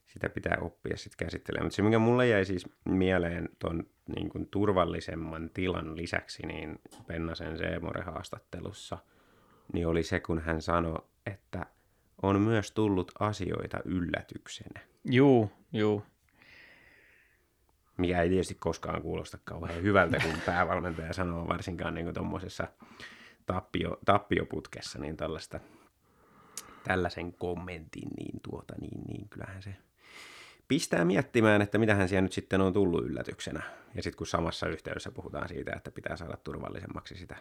[0.08, 1.66] sitä pitää oppia sitten käsittelemään.
[1.66, 3.84] Mutta se, mikä mulle jäi siis mieleen tuon
[4.16, 8.98] niin kuin turvallisemman tilan lisäksi, niin Pennasen Seemore-haastattelussa,
[9.74, 11.66] niin oli se, kun hän sanoi, että
[12.22, 14.80] on myös tullut asioita yllätyksenä.
[15.06, 16.04] Juu, juu
[17.98, 22.68] mikä ei tietysti koskaan kuulosta kauhean hyvältä, kun päävalmentaja sanoo varsinkaan niin tuommoisessa
[23.46, 25.60] tappio, tappioputkessa, niin tällaista,
[26.84, 29.76] tällaisen kommentin, niin, tuota, niin, niin kyllähän se
[30.68, 33.64] pistää miettimään, että mitähän siellä nyt sitten on tullut yllätyksenä.
[33.96, 37.36] Ja sitten kun samassa yhteydessä puhutaan siitä, että pitää saada turvallisemmaksi sitä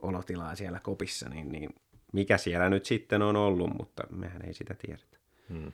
[0.00, 1.70] olotilaa siellä kopissa, niin, niin
[2.12, 5.18] mikä siellä nyt sitten on ollut, mutta mehän ei sitä tiedetä.
[5.48, 5.72] Hmm.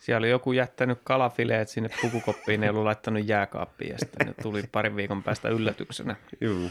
[0.00, 4.62] Siellä oli joku jättänyt kalafileet sinne pukukoppiin, ei ollut laittanut jääkaappiin ja sitten ne tuli
[4.72, 6.16] parin viikon päästä yllätyksenä.
[6.40, 6.70] Joo,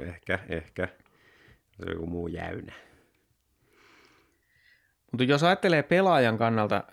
[0.00, 0.88] ehkä, ehkä.
[1.70, 2.72] Se on joku muu jäynä.
[5.12, 6.84] Mutta jos ajattelee pelaajan kannalta,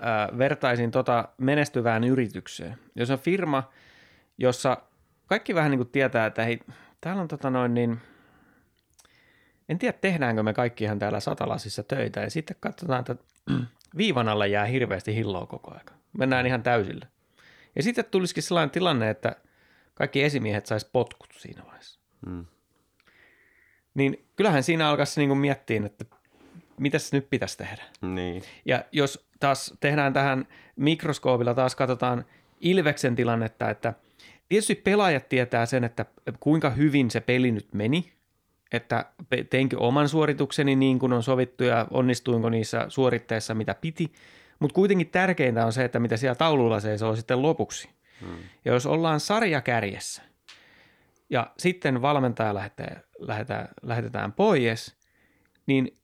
[0.00, 2.78] ää, vertaisin tota menestyvään yritykseen.
[2.94, 3.72] Jos on firma,
[4.38, 4.76] jossa
[5.26, 6.60] kaikki vähän niin kuin tietää, että hei,
[7.00, 8.00] täällä on tota noin niin,
[9.68, 13.16] en tiedä tehdäänkö me kaikki ihan täällä satalasissa töitä ja sitten katsotaan, että
[13.96, 15.94] viivan alla jää hirveästi hilloa koko aika.
[16.18, 17.06] Mennään ihan täysillä.
[17.76, 19.36] Ja sitten tulisikin sellainen tilanne, että
[19.94, 22.00] kaikki esimiehet sais potkut siinä vaiheessa.
[22.26, 22.46] Hmm.
[23.94, 26.04] Niin kyllähän siinä alkaisi niin miettiä, että
[26.80, 27.82] mitäs nyt pitäisi tehdä.
[28.00, 28.42] Niin.
[28.64, 32.24] Ja jos taas tehdään tähän mikroskoopilla, taas katsotaan
[32.60, 33.94] Ilveksen tilannetta, että
[34.48, 36.04] tietysti pelaajat tietää sen, että
[36.40, 38.12] kuinka hyvin se peli nyt meni,
[38.72, 39.04] että
[39.50, 44.12] teinkö oman suoritukseni niin kuin on sovittu ja onnistuinko niissä suoritteissa, mitä piti.
[44.58, 47.88] Mutta kuitenkin tärkeintä on se, että mitä siellä taululla seisoo sitten lopuksi.
[48.20, 48.36] Hmm.
[48.64, 50.22] Ja jos ollaan sarjakärjessä
[51.30, 54.96] ja sitten valmentaja lähetetään, lähetetään, lähetetään pois,
[55.66, 55.94] niin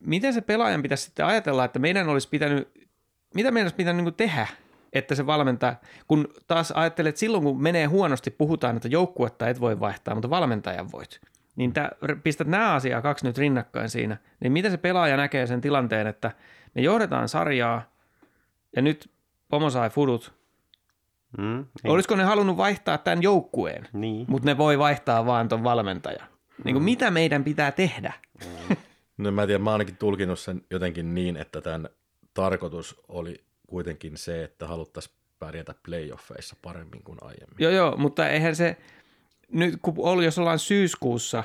[0.00, 2.88] miten se pelaajan pitäisi sitten ajatella, että meidän olisi pitänyt,
[3.34, 4.46] mitä meidän olisi pitänyt niin tehdä,
[4.92, 5.76] että se valmentaja,
[6.08, 10.30] kun taas ajattelet, että silloin kun menee huonosti, puhutaan, että joukkuetta et voi vaihtaa, mutta
[10.30, 11.20] valmentajan voit–
[11.56, 11.90] niin tää,
[12.22, 16.32] pistät nämä asiaa kaksi nyt rinnakkain siinä, niin miten se pelaaja näkee sen tilanteen, että
[16.74, 17.90] me johdetaan sarjaa
[18.76, 19.10] ja nyt
[19.48, 20.34] Pomo sai fudut.
[21.38, 21.92] Mm, niin.
[21.92, 24.26] Olisiko ne halunnut vaihtaa tämän joukkueen, Niin.
[24.28, 26.28] mutta ne voi vaihtaa vaan ton valmentajan.
[26.64, 28.12] Niin kuin mitä meidän pitää tehdä?
[29.18, 31.88] No mä en tiedä, mä ainakin tulkinut sen jotenkin niin, että tämän
[32.34, 37.56] tarkoitus oli kuitenkin se, että haluttaisiin pärjätä playoffeissa paremmin kuin aiemmin.
[37.58, 38.76] Joo, joo, mutta eihän se,
[39.52, 41.44] nyt kun oli, jos ollaan syyskuussa,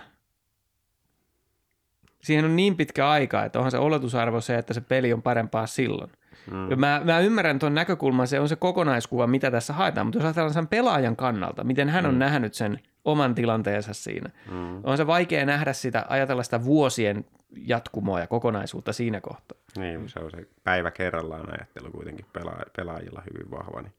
[2.24, 5.68] siihen on niin pitkä aika, että onhan se oletusarvo se, että se peli on parempaa
[5.68, 6.12] silloin.
[6.52, 6.80] Mm.
[6.80, 10.54] Mä, mä ymmärrän tuon näkökulman, se on se kokonaiskuva, mitä tässä haetaan, mutta jos ajatellaan
[10.54, 12.20] sen pelaajan kannalta, miten hän on mm.
[12.20, 14.80] nähnyt sen oman tilanteensa siinä, mm.
[14.84, 17.26] on se vaikea nähdä sitä, ajatella sitä vuosien
[17.58, 19.58] jatkumoa ja kokonaisuutta siinä kohtaa.
[19.78, 23.93] Niin, se on se päivä kerrallaan ajattelu kuitenkin pelaa, pelaajilla hyvin vahva, niin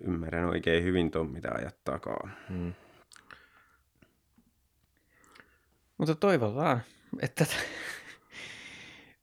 [0.00, 2.32] ymmärrän oikein hyvin tuon, mitä ajattaakaan.
[2.48, 2.72] Mm.
[5.98, 6.80] Mutta toivotaan,
[7.22, 7.46] että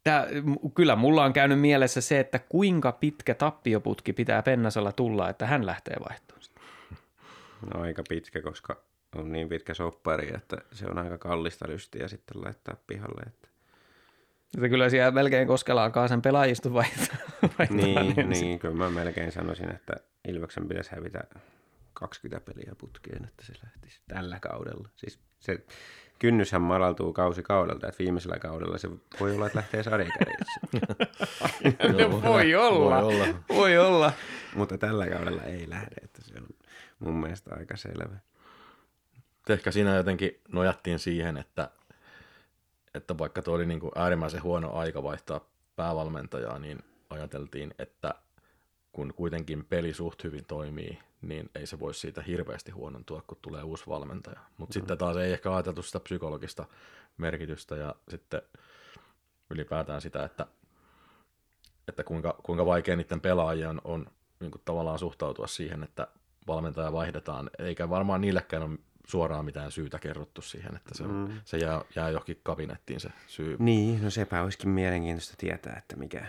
[0.05, 0.27] Tää,
[0.75, 5.65] kyllä mulla on käynyt mielessä se, että kuinka pitkä tappioputki pitää Pennasella tulla, että hän
[5.65, 6.41] lähtee vaihtoon.
[7.73, 8.83] No aika pitkä, koska
[9.15, 13.21] on niin pitkä soppari, että se on aika kallista lystiä sitten laittaa pihalle.
[13.27, 13.44] Että...
[14.55, 17.17] Että kyllä siellä melkein Koskelaakaan sen pelaajiston vaihtaa.
[17.59, 19.93] vaihtaa Niin, niin, kyllä mä melkein sanoisin, että
[20.27, 21.19] Ilveksen pitäisi hävitä
[21.93, 24.89] 20 peliä putkeen, että se lähtisi tällä kaudella.
[24.95, 25.65] Siis se
[26.19, 28.89] kynnyshän madaltuu kausi kaudelta, että viimeisellä kaudella se
[29.19, 30.59] voi olla, että lähtee sarjakärjessä.
[31.97, 33.01] No, voi olla.
[33.01, 33.27] Voi olla.
[33.49, 34.11] Voi olla.
[34.55, 36.47] Mutta tällä kaudella ei lähde, että se on
[36.99, 38.17] mun mielestä aika selvä.
[39.49, 41.69] Ehkä siinä jotenkin nojattiin siihen, että,
[42.95, 45.41] että vaikka tuo oli niin kuin äärimmäisen huono aika vaihtaa
[45.75, 48.15] päävalmentajaa, niin ajateltiin, että
[48.91, 53.63] kun kuitenkin peli suht hyvin toimii, niin ei se voi siitä hirveästi huonontua, kun tulee
[53.63, 54.39] uusi valmentaja.
[54.57, 54.73] Mutta mm.
[54.73, 56.65] sitten taas ei ehkä ajateltu sitä psykologista
[57.17, 58.41] merkitystä ja sitten
[59.49, 60.47] ylipäätään sitä, että,
[61.87, 64.05] että kuinka, kuinka vaikea niiden pelaajien on, on
[64.39, 66.07] niin kuin tavallaan suhtautua siihen, että
[66.47, 71.41] valmentaja vaihdetaan, eikä varmaan niillekään ole suoraan mitään syytä kerrottu siihen, että se, mm.
[71.45, 73.55] se jää, jää johonkin kabinettiin se syy.
[73.59, 76.25] Niin, no sepä olisikin mielenkiintoista tietää, että mikä,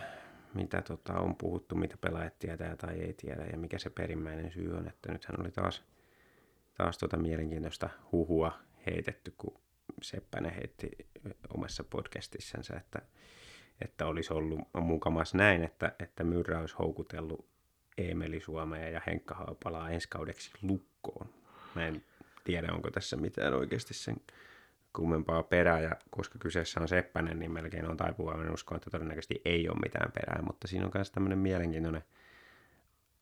[0.54, 4.76] mitä tota, on puhuttu, mitä pelaajat tietää tai ei tiedä ja mikä se perimmäinen syy
[4.76, 4.88] on.
[4.88, 5.84] Että nythän oli taas,
[6.74, 8.52] taas tota mielenkiintoista huhua
[8.86, 9.60] heitetty, kun
[10.02, 10.90] Seppänen heitti
[11.54, 13.02] omassa podcastissansa, että,
[13.80, 17.48] että olisi ollut mukamas näin, että, että Myrrä olisi houkutellut
[17.98, 21.34] Eemeli Suomea ja Henkka Haapalaa ensi kaudeksi lukkoon.
[21.74, 22.04] Mä en
[22.46, 24.16] tiedä, onko tässä mitään oikeasti sen
[24.92, 29.68] kummempaa perää, ja koska kyseessä on Seppänen, niin melkein on taipuvainen uskoa, että todennäköisesti ei
[29.68, 32.04] ole mitään perää, mutta siinä on myös tämmöinen mielenkiintoinen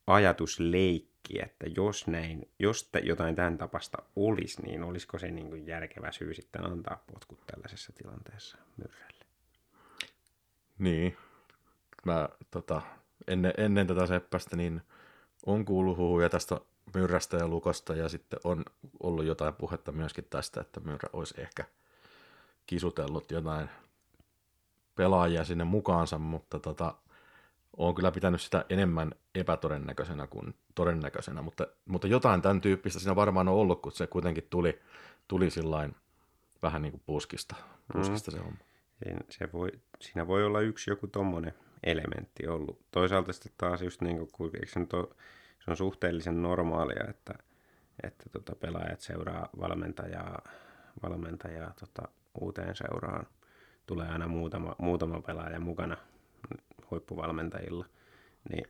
[0.06, 6.12] ajatusleikki, että jos näin, jos jotain tämän tapasta olisi, niin olisiko se niin kuin järkevä
[6.12, 9.24] syy sitten antaa potkut tällaisessa tilanteessa Myrrälle?
[10.78, 11.16] Niin.
[12.04, 12.82] Mä tota,
[13.26, 14.80] ennen, ennen tätä Seppästä niin
[15.46, 16.60] on kuullut huhuja tästä
[16.94, 18.64] Myrrästä ja Lukosta ja sitten on
[19.02, 21.64] ollut jotain puhetta myöskin tästä, että Myrrä olisi ehkä
[22.66, 23.68] kisutellut jotain
[24.94, 26.94] pelaajia sinne mukaansa, mutta tota,
[27.76, 33.48] olen kyllä pitänyt sitä enemmän epätodennäköisenä kuin todennäköisenä, mutta, mutta jotain tämän tyyppistä siinä varmaan
[33.48, 34.80] on ollut, kun se kuitenkin tuli,
[35.28, 35.96] tuli sillain
[36.62, 37.56] vähän niin kuin puskista,
[37.92, 38.36] puskista mm.
[38.36, 38.58] se homma.
[39.30, 42.78] Se voi, siinä voi olla yksi joku tommonen elementti ollut.
[42.90, 45.08] Toisaalta sitten taas just niin kuin, eikö se, nyt ole,
[45.64, 47.34] se on suhteellisen normaalia, että,
[48.02, 50.42] että tota, pelaajat seuraa valmentajaa,
[51.02, 52.08] valmentajaa tota,
[52.40, 53.26] uuteen seuraan.
[53.86, 55.96] Tulee aina muutama, muutama pelaaja mukana
[56.90, 57.86] huippuvalmentajilla.
[58.50, 58.66] Niin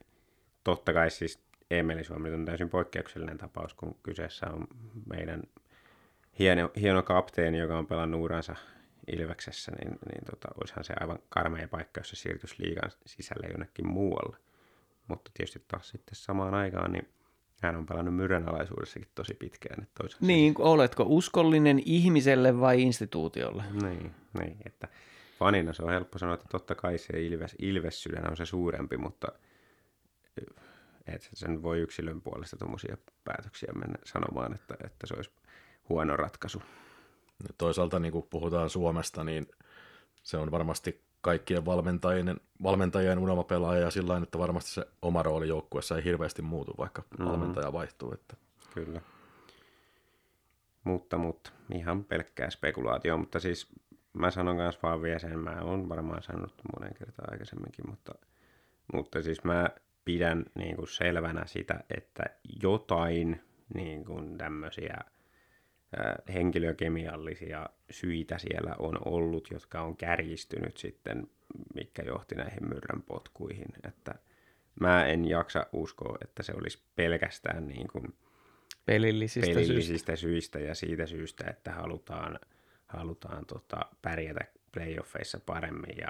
[0.64, 4.66] totta kai siis Emeli Suomi on täysin poikkeuksellinen tapaus, kun kyseessä on
[5.06, 5.42] meidän
[6.38, 8.56] hieno, hieno kapteeni, joka on pelannut uransa
[9.06, 13.86] Ilveksessä, niin, niin tota, olisihan se aivan karmea paikka, jos se siirtyisi liigan sisälle jonnekin
[13.86, 14.36] muualle.
[15.08, 17.08] Mutta tietysti taas sitten samaan aikaan, niin
[17.62, 19.82] hän on pelannut myrän alaisuudessakin tosi pitkään.
[19.82, 23.64] Että toisaalta Niin, oletko uskollinen ihmiselle vai instituutiolle?
[23.82, 24.88] Niin, niin, että
[25.38, 29.28] fanina se on helppo sanoa, että totta kai se Ilves, Ilves on se suurempi, mutta
[31.06, 35.30] et sen voi yksilön puolesta tuommoisia päätöksiä mennä sanomaan, että, että se olisi
[35.88, 36.62] huono ratkaisu.
[37.58, 39.46] Toisaalta niin kun puhutaan Suomesta, niin
[40.22, 45.96] se on varmasti kaikkien valmentajien, valmentajien unelmapelaaja ja sillä että varmasti se oma rooli joukkueessa
[45.96, 47.24] ei hirveästi muutu, vaikka mm-hmm.
[47.24, 48.12] valmentaja vaihtuu.
[48.12, 48.36] Että.
[48.74, 49.00] Kyllä.
[50.84, 53.68] Mutta, mutta ihan pelkkää spekulaatio, mutta siis
[54.12, 58.14] mä sanon myös vaan vielä sen, mä oon varmaan sanonut monen kertaan aikaisemminkin, mutta,
[58.92, 59.68] mutta siis mä
[60.04, 62.22] pidän niin kuin selvänä sitä, että
[62.62, 63.40] jotain
[63.74, 64.98] niin kuin tämmöisiä
[66.34, 71.26] henkilökemiallisia syitä siellä on ollut, jotka on kärjistynyt sitten,
[71.74, 73.68] mikä johti näihin myrrän potkuihin.
[73.88, 74.14] Että
[74.80, 78.14] mä en jaksa uskoa, että se olisi pelkästään niin kuin
[78.86, 80.16] pelillisistä, pelillisistä syistä.
[80.16, 82.38] syistä ja siitä syystä, että halutaan,
[82.86, 86.08] halutaan tota, pärjätä playoffeissa paremmin ja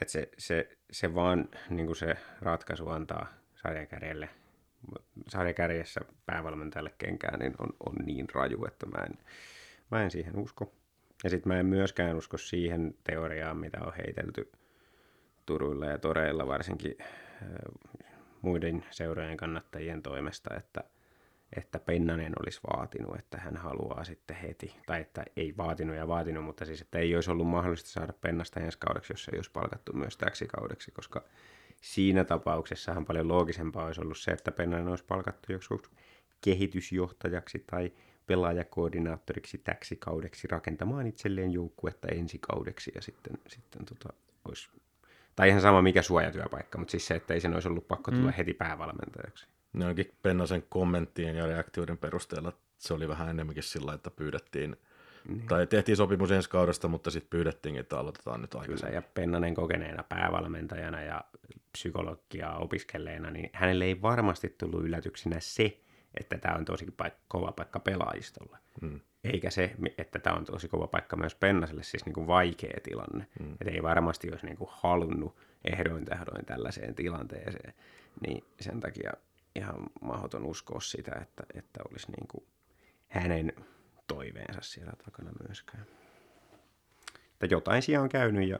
[0.00, 4.28] että se, se, se vaan niin kuin se ratkaisu antaa sarjakärjelle
[5.28, 9.18] sarjakärjessä päävalmentajalle kenkään, niin on, on niin raju, että mä en,
[9.90, 10.72] mä en siihen usko.
[11.24, 14.52] Ja sitten mä en myöskään usko siihen teoriaan, mitä on heitelty
[15.46, 17.08] Turuilla ja Toreilla, varsinkin äh,
[18.42, 20.84] muiden seurojen kannattajien toimesta, että,
[21.56, 26.44] että Pennanen olisi vaatinut, että hän haluaa sitten heti, tai että ei vaatinut ja vaatinut,
[26.44, 29.92] mutta siis, että ei olisi ollut mahdollista saada Pennasta ensi kaudeksi, jos ei olisi palkattu
[29.92, 31.24] myös täksi kaudeksi, koska
[31.82, 35.82] siinä tapauksessahan paljon loogisempaa olisi ollut se, että Pennanen olisi palkattu joku
[36.40, 37.92] kehitysjohtajaksi tai
[38.26, 44.12] pelaajakoordinaattoriksi täksi kaudeksi rakentamaan itselleen joukkuetta ensi kaudeksi ja sitten, sitten tota,
[44.48, 44.68] olisi,
[45.36, 48.30] tai ihan sama mikä suojatyöpaikka, mutta siis se, että ei sen olisi ollut pakko tulla
[48.30, 48.34] mm.
[48.36, 49.46] heti päävalmentajaksi.
[49.72, 54.76] Ne onkin Pennasen kommenttien ja reaktioiden perusteella se oli vähän enemmänkin sillä, että pyydettiin–
[55.28, 55.46] niin.
[55.46, 58.80] Tai tehtiin sopimus ensi kaudesta, mutta sitten pyydettiin, että aloitetaan nyt aikaisemmin.
[58.80, 61.24] Kyllä, ja Pennanen kokeneena päävalmentajana ja
[61.72, 65.80] psykologiaa opiskelleena, niin hänelle ei varmasti tullut yllätyksenä se,
[66.20, 68.58] että tämä on tosi paik- kova paikka pelaajistolle.
[68.80, 69.00] Hmm.
[69.24, 73.26] Eikä se, että tämä on tosi kova paikka myös Pennaselle, siis niin kuin vaikea tilanne.
[73.38, 73.52] Hmm.
[73.52, 77.74] Että ei varmasti olisi niin kuin halunnut ehdoin tähdoin tällaiseen tilanteeseen.
[78.26, 79.12] Niin sen takia
[79.56, 82.44] ihan mahdoton uskoa sitä, että, että olisi niin kuin
[83.08, 83.52] hänen
[84.06, 85.86] toiveensa siellä takana myöskään.
[87.32, 88.58] Että jotain siellä on käynyt ja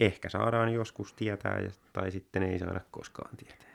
[0.00, 1.60] ehkä saadaan joskus tietää
[1.92, 3.70] tai sitten ei saada koskaan tietää.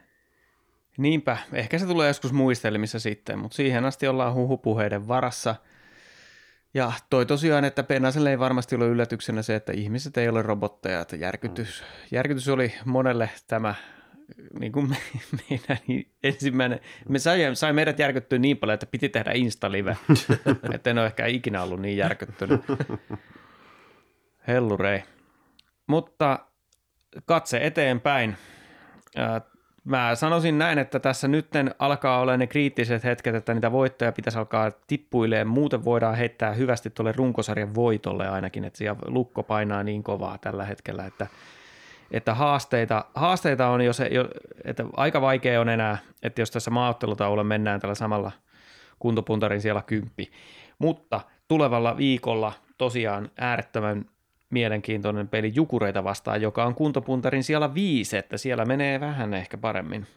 [0.98, 5.56] Niinpä, ehkä se tulee joskus muistelmissa sitten, mutta siihen asti ollaan huhupuheiden varassa.
[6.74, 11.02] Ja toi tosiaan, että Pennaselle ei varmasti ole yllätyksenä se, että ihmiset ei ole robotteja.
[11.02, 11.88] Että järkytys, mm.
[12.12, 13.76] järkytys oli monelle tämä
[14.60, 14.98] niin kuin me,
[15.50, 15.78] meidän
[16.24, 19.98] ensimmäinen, me sai, sai meidät järkyttyä niin paljon, että piti tehdä Insta-live,
[20.76, 22.62] että en ole ehkä ikinä ollut niin järkyttynyt.
[24.48, 25.04] Hellurei.
[25.88, 26.40] Mutta
[27.26, 28.38] katse eteenpäin.
[29.84, 34.38] Mä sanoisin näin, että tässä nytten alkaa olla ne kriittiset hetket, että niitä voittoja pitäisi
[34.38, 35.48] alkaa tippuilemaan.
[35.48, 40.66] Muuten voidaan heittää hyvästi tuolle runkosarjan voitolle ainakin, että siellä lukko painaa niin kovaa tällä
[40.66, 41.28] hetkellä, että–
[42.16, 44.02] että haasteita, haasteita on, jos,
[44.64, 48.32] että aika vaikea on enää, että jos tässä maaottelutaululla mennään tällä samalla
[49.00, 50.32] kuntopuntarin siellä kymppi.
[50.80, 54.06] Mutta tulevalla viikolla tosiaan äärettömän
[54.50, 60.08] mielenkiintoinen peli Jukureita vastaan, joka on kuntopuntarin siellä viisi, että siellä menee vähän ehkä paremmin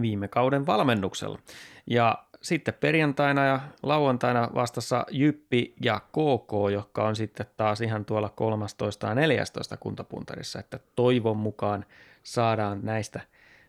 [0.00, 1.38] viime kauden valmennuksella.
[1.86, 8.28] Ja sitten perjantaina ja lauantaina vastassa Jyppi ja KK, jotka on sitten taas ihan tuolla
[8.28, 11.84] 13 ja 14 kuntapuntarissa, että toivon mukaan
[12.22, 13.20] saadaan näistä,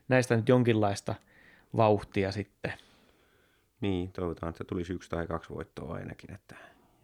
[0.08, 1.16] näistä nyt jonkinlaista
[1.78, 2.74] vauhtia sitten.
[3.82, 6.56] Niin, toivotaan, että tulisi yksi tai kaksi voittoa ainakin, että,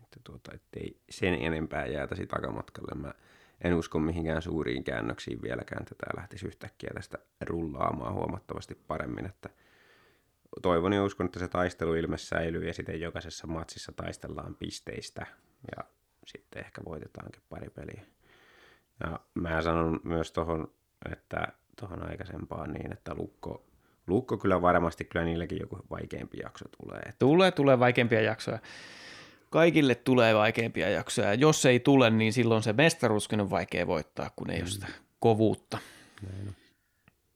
[0.03, 3.01] että tuota, ettei sen enempää jäätäisi takamatkalle.
[3.01, 3.13] Mä
[3.61, 9.49] en usko mihinkään suuriin käännöksiin vieläkään, että tämä lähtisi yhtäkkiä tästä rullaamaan huomattavasti paremmin, että–
[10.61, 15.25] toivon ja uskon, että se taistelu ilme säilyy ja sitten jokaisessa matsissa taistellaan pisteistä
[15.77, 15.83] ja
[16.25, 18.01] sitten ehkä voitetaankin pari peliä.
[19.03, 20.71] Ja mä sanon myös tuohon,
[21.11, 21.47] että
[21.79, 23.65] tuohon aikaisempaan niin, että Lukko,
[24.07, 26.99] Lukko kyllä varmasti, kyllä niilläkin joku vaikeampi jakso tulee.
[26.99, 27.19] Että...
[27.19, 28.59] Tulee, tulee vaikeampia jaksoja.
[29.49, 31.33] Kaikille tulee vaikeampia jaksoja.
[31.33, 34.63] Jos ei tule, niin silloin se mestaruuskin on vaikea voittaa, kun ei mm.
[34.63, 34.87] ole sitä
[35.19, 35.77] kovuutta.
[36.21, 36.53] Näin on.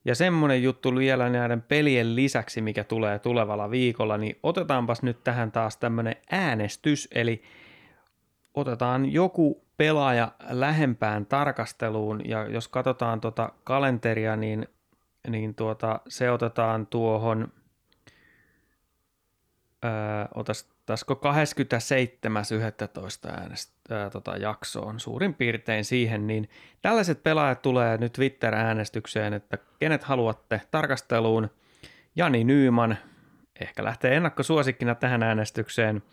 [0.05, 5.51] Ja semmoinen juttu vielä näiden pelien lisäksi, mikä tulee tulevalla viikolla, niin otetaanpas nyt tähän
[5.51, 7.43] taas tämmöinen äänestys, eli
[8.53, 14.67] otetaan joku pelaaja lähempään tarkasteluun, ja jos katsotaan tuota kalenteria, niin,
[15.27, 17.51] niin tuota, se otetaan tuohon,
[19.85, 19.91] öö,
[20.35, 21.19] otas taisiko 27.11.
[23.31, 26.49] äänestä, ää, tota, jaksoon suurin piirtein siihen, niin
[26.81, 31.49] tällaiset pelaajat tulee nyt Twitter-äänestykseen, että kenet haluatte tarkasteluun.
[32.15, 32.97] Jani Nyyman,
[33.59, 36.03] ehkä lähtee ennakkosuosikkina tähän äänestykseen.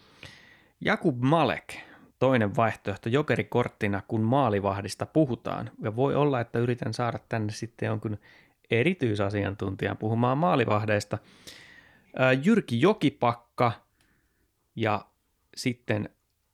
[0.81, 1.75] Jakub Malek,
[2.19, 5.71] toinen vaihtoehto jokerikorttina, kun maalivahdista puhutaan.
[5.83, 8.19] Ja voi olla, että yritän saada tänne sitten jonkun
[8.71, 11.19] erityisasiantuntijan puhumaan maalivahdeista.
[12.45, 13.73] Jyrki Jokipakka–
[14.77, 15.07] ja
[15.57, 16.09] sitten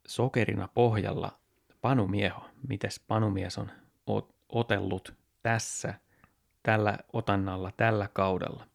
[0.06, 1.38] sokerina pohjalla
[1.80, 2.48] Panumieho.
[2.68, 3.70] Mites Panumies on
[4.48, 5.94] otellut tässä,
[6.62, 8.66] tällä otannalla, tällä kaudella?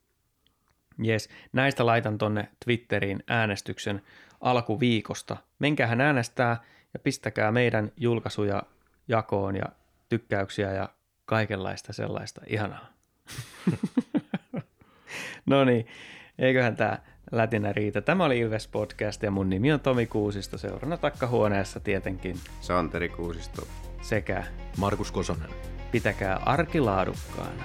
[1.03, 4.01] Jes, näistä laitan tonne Twitteriin äänestyksen
[4.41, 5.37] alkuviikosta.
[5.59, 6.63] Menkähän äänestää
[6.93, 8.63] ja pistäkää meidän julkaisuja
[9.07, 9.65] jakoon ja
[10.09, 10.89] tykkäyksiä ja
[11.25, 12.87] kaikenlaista sellaista ihanaa.
[15.45, 15.87] no niin,
[16.39, 16.99] eiköhän tämä
[17.31, 18.01] lätinä riitä.
[18.01, 22.37] Tämä oli Ilves Podcast ja mun nimi on Tomi Kuusisto, seurana takkahuoneessa tietenkin.
[22.61, 23.67] Santeri Kuusisto.
[24.01, 24.43] Sekä
[24.77, 25.49] Markus Kosonen.
[25.91, 27.63] pitäkää arkilaadukkaana.